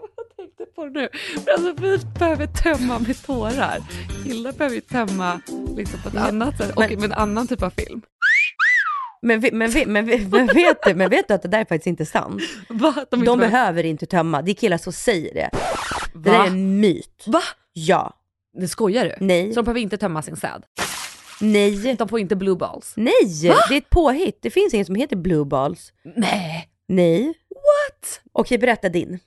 [0.59, 1.09] tänkte på nu?
[1.35, 3.79] Men Alltså, vi behöver tömma med tårar.
[4.25, 5.41] Killar behöver ju tömma
[5.77, 8.03] liksom på ett annat sätt och Men- med en annan typ av film.
[9.23, 10.07] Men, men, men, vi- men,
[10.55, 12.43] vet du, men vet du att det där är faktiskt inte sant?
[12.69, 12.95] Va?
[13.11, 15.51] De, inte behöver- behöver inte tömma, det är killar som säger det.
[16.15, 16.39] Det Va?
[16.39, 17.25] där är en myt.
[17.27, 17.43] Va?
[17.73, 18.13] Ja,
[18.61, 19.15] Det skojar du?
[19.25, 20.63] nej, Så de behöver inte tömma sin säd?
[21.41, 22.93] nej, De får inte blue balls?
[22.97, 24.39] nej, det är ett påhitt.
[24.43, 25.93] Det finns inget som heter blue balls.
[26.17, 26.69] Nej.
[26.89, 27.27] Nej.
[27.49, 28.21] What?
[28.33, 29.19] Okej, berätta din.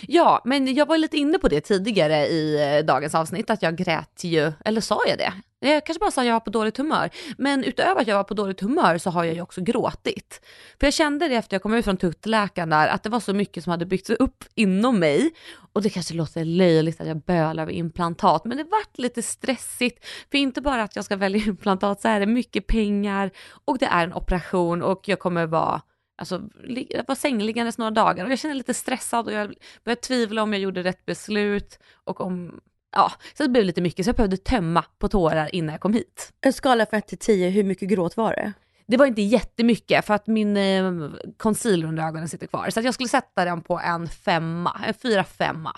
[0.00, 3.76] Ja, men jag var lite inne på det tidigare i eh, dagens avsnitt, att jag
[3.76, 5.32] grät ju, eller sa jag det?
[5.64, 7.10] Jag kanske bara sa att jag var på dåligt humör.
[7.38, 10.40] Men utöver att jag var på dåligt humör så har jag ju också gråtit.
[10.80, 13.34] För jag kände det efter jag kom ut från tuttläkaren där, att det var så
[13.34, 15.30] mycket som hade byggts upp inom mig.
[15.72, 20.06] Och det kanske låter löjligt att jag bölar över implantat, men det vart lite stressigt.
[20.30, 23.30] För inte bara att jag ska välja implantat, så är det mycket pengar
[23.64, 25.80] och det är en operation och jag kommer vara
[26.16, 26.42] Alltså,
[26.88, 29.54] jag var sängliggandes några dagar och jag kände lite stressad och jag
[29.84, 32.60] började tvivla om jag gjorde rätt beslut och om,
[32.92, 35.94] ja, så det blev lite mycket så jag behövde tömma på tårar innan jag kom
[35.94, 36.32] hit.
[36.40, 38.52] En skala från 1 till 10, hur mycket gråt var det?
[38.86, 42.70] Det var inte jättemycket för att min eh, concealer under ögonen sitter kvar.
[42.70, 45.76] Så jag skulle sätta den på en femma, en fyra femma.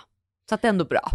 [0.48, 1.10] Så att det är ändå bra.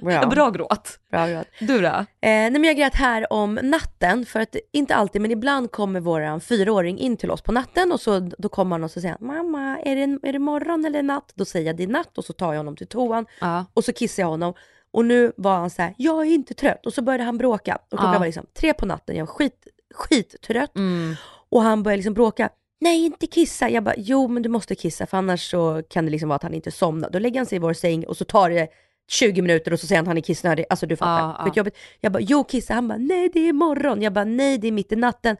[0.00, 0.26] Bra.
[0.26, 0.98] bra gråt.
[1.10, 1.46] Bra gråt.
[1.60, 1.86] Du då?
[1.86, 6.00] Eh, nej men jag grät här om natten, för att inte alltid, men ibland kommer
[6.00, 9.16] våran fyraåring in till oss på natten och så, då kommer han och så säger
[9.20, 11.32] mamma är det, är det morgon eller natt?
[11.34, 13.64] Då säger jag det är natt och så tar jag honom till toan Ja.
[13.74, 14.54] och så kissar jag honom.
[14.90, 16.86] Och nu var han så här, jag är inte trött.
[16.86, 17.74] Och så började han bråka.
[17.76, 18.18] Och klockan Ja.
[18.18, 20.76] var liksom tre på natten, jag var skit, skittrött.
[20.76, 21.14] Mm.
[21.48, 22.48] Och han började liksom bråka.
[22.80, 23.68] Nej, inte kissa.
[23.70, 26.42] Jag bara, jo men du måste kissa för annars så kan det liksom vara att
[26.42, 27.10] han inte somnar.
[27.10, 28.68] Då lägger han sig i vår säng och så tar det
[29.08, 30.64] 20 minuter och så säger han att han är kissnödig.
[30.70, 31.20] Alltså du fattar.
[31.20, 31.44] Ja, ja.
[31.44, 31.76] Skitjobbigt.
[32.00, 32.74] Jag bara, jo kissa.
[32.74, 34.02] Han bara, nej det är morgon.
[34.02, 35.36] Jag bara, nej det är mitt i natten.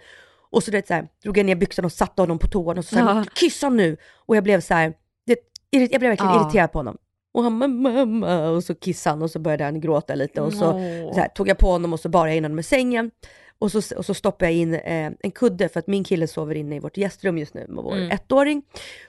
[0.50, 2.78] Och så du vet så här, drog jag ner byxorna och satte honom på toan
[2.78, 3.96] och så sa han, kissa nu.
[4.26, 4.92] Och jag blev så här,
[5.26, 5.38] det,
[5.70, 6.42] jag blev verkligen Ja.
[6.42, 6.96] irriterad på honom.
[7.34, 8.48] Och han bara, mamma.
[8.48, 10.40] Och så kissade han och så började han gråta lite.
[10.40, 11.12] Och så, Åh.
[11.14, 13.10] så här, tog jag på honom och så bar jag in honom i sängen.
[13.58, 16.54] Och så, och så stoppade jag in eh, en kudde för att min kille sover
[16.54, 18.10] inne i vårt gästrum just nu med vår Mm.
[18.10, 18.62] ettåring.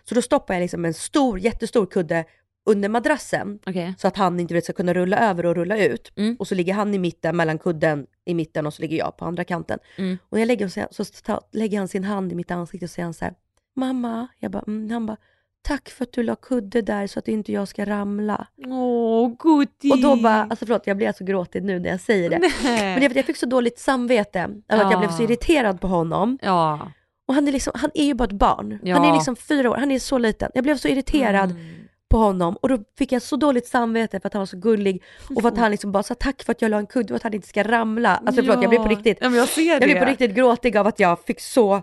[0.10, 2.26] Så då stoppar jag liksom en stor, jättestor kudde
[2.68, 3.60] under madrassen.
[3.66, 3.94] Okej.
[3.98, 6.12] Så att han inte vet, ska kunna rulla över och rulla ut.
[6.16, 6.36] Mm.
[6.40, 9.26] Och så ligger han i mitten, mellan kudden i mitten och så ligger jag på
[9.26, 9.80] andra kanten.
[9.96, 10.18] Mm.
[10.24, 12.90] Och när jag lägger, så, så ta, lägger han sin hand i mitt ansikte och
[12.90, 13.34] säger han så här,
[13.76, 14.92] mamma, jag bara, mm.
[14.92, 15.18] han bara,
[15.62, 18.48] tack för att du la kudde där så att inte jag ska ramla.
[18.66, 19.92] Åh, gudi.
[19.92, 22.40] Och då bara, alltså förlåt jag blir alltså gråtig nu när jag säger det.
[22.40, 22.94] Nej.
[22.94, 25.00] Men jag, jag fick så dåligt samvete över att jag Ja.
[25.00, 26.38] blev så irriterad på honom.
[26.42, 26.92] Ja.
[27.28, 28.80] Och han är, liksom, han är ju bara ett barn.
[28.84, 28.96] Ja.
[28.96, 30.52] Han är liksom fyra år, han är så liten.
[30.54, 31.87] Jag blev så irriterad Mm.
[32.10, 35.04] På honom och då fick jag så dåligt samvete för att han var så gullig
[35.36, 37.16] och för att han liksom bara sa tack för att jag la en kudde och
[37.16, 38.16] att han inte ska ramla.
[38.16, 41.00] Alltså förlåt, jag blev på riktigt, Ja, jag jag blev på riktigt gråtig av att
[41.00, 41.82] jag fick så,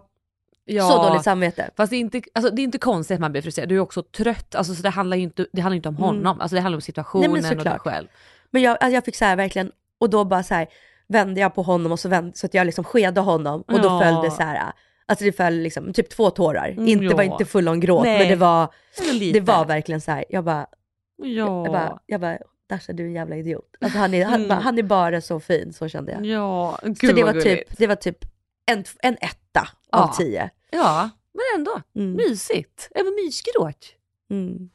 [0.64, 0.88] ja.
[0.88, 1.70] så dåligt samvete.
[1.76, 3.80] Fast det är, inte, alltså, det är inte konstigt att man blir frustrerad, du är
[3.80, 4.54] också trött.
[4.54, 6.82] Alltså, så det handlar ju inte, det handlar inte om honom, alltså, det handlar om
[6.82, 7.42] situationen Mm.
[7.42, 8.06] Nej, men och dig själv.
[8.50, 10.66] Men jag, alltså jag fick så här verkligen, och då bara så här
[11.08, 13.88] vände jag på honom och så, vände, så att jag liksom skedde honom och då
[13.88, 14.00] Ja.
[14.00, 14.72] föll det så här,
[15.08, 16.68] alltså det föll liksom typ två tårar.
[16.68, 17.16] Mm, inte, ja.
[17.16, 18.18] var inte full on gråt Nej.
[18.18, 18.68] men det var,
[19.32, 20.24] det var verkligen så här.
[20.28, 20.66] jag bara,
[21.16, 21.64] Ja.
[21.64, 22.38] jag bara, jag bara
[22.68, 23.76] Dasha du är en jävla idiot.
[23.80, 24.48] Alltså han, är, han, Mm.
[24.48, 26.26] bara, han är bara så fin, så kände jag.
[26.26, 27.78] Ja, gud så det var, typ, gulligt.
[27.78, 28.18] det var typ
[28.66, 30.02] en, en etta Ja.
[30.04, 30.50] av tio.
[30.70, 31.80] Ja, men ändå.
[31.96, 32.12] Mm.
[32.12, 32.88] Mysigt.
[32.94, 33.86] Även mysgråt.
[34.30, 34.70] Mm.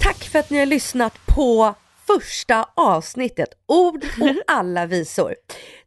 [0.00, 1.74] Tack för att ni har lyssnat på
[2.08, 5.34] första avsnittet, Ord och alla visor.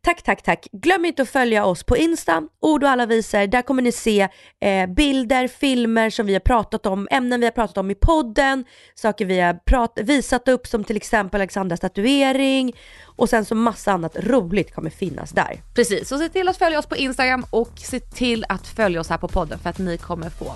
[0.02, 0.68] Tack, tack, tack.
[0.72, 3.48] Glöm inte att följa oss på Insta, Ord och alla visor.
[3.48, 4.28] Där kommer ni se
[4.62, 8.66] eh, bilder, filmer som vi har pratat om, ämnen vi har pratat om i podden,
[8.96, 12.74] saker vi har prat- visat upp som till exempel Alexandras tatuering
[13.06, 15.62] och sen så massa annat roligt kommer finnas där.
[15.76, 19.10] Precis, så se till att följa oss på Instagram och se till att följa oss
[19.10, 20.56] här på podden för att ni kommer få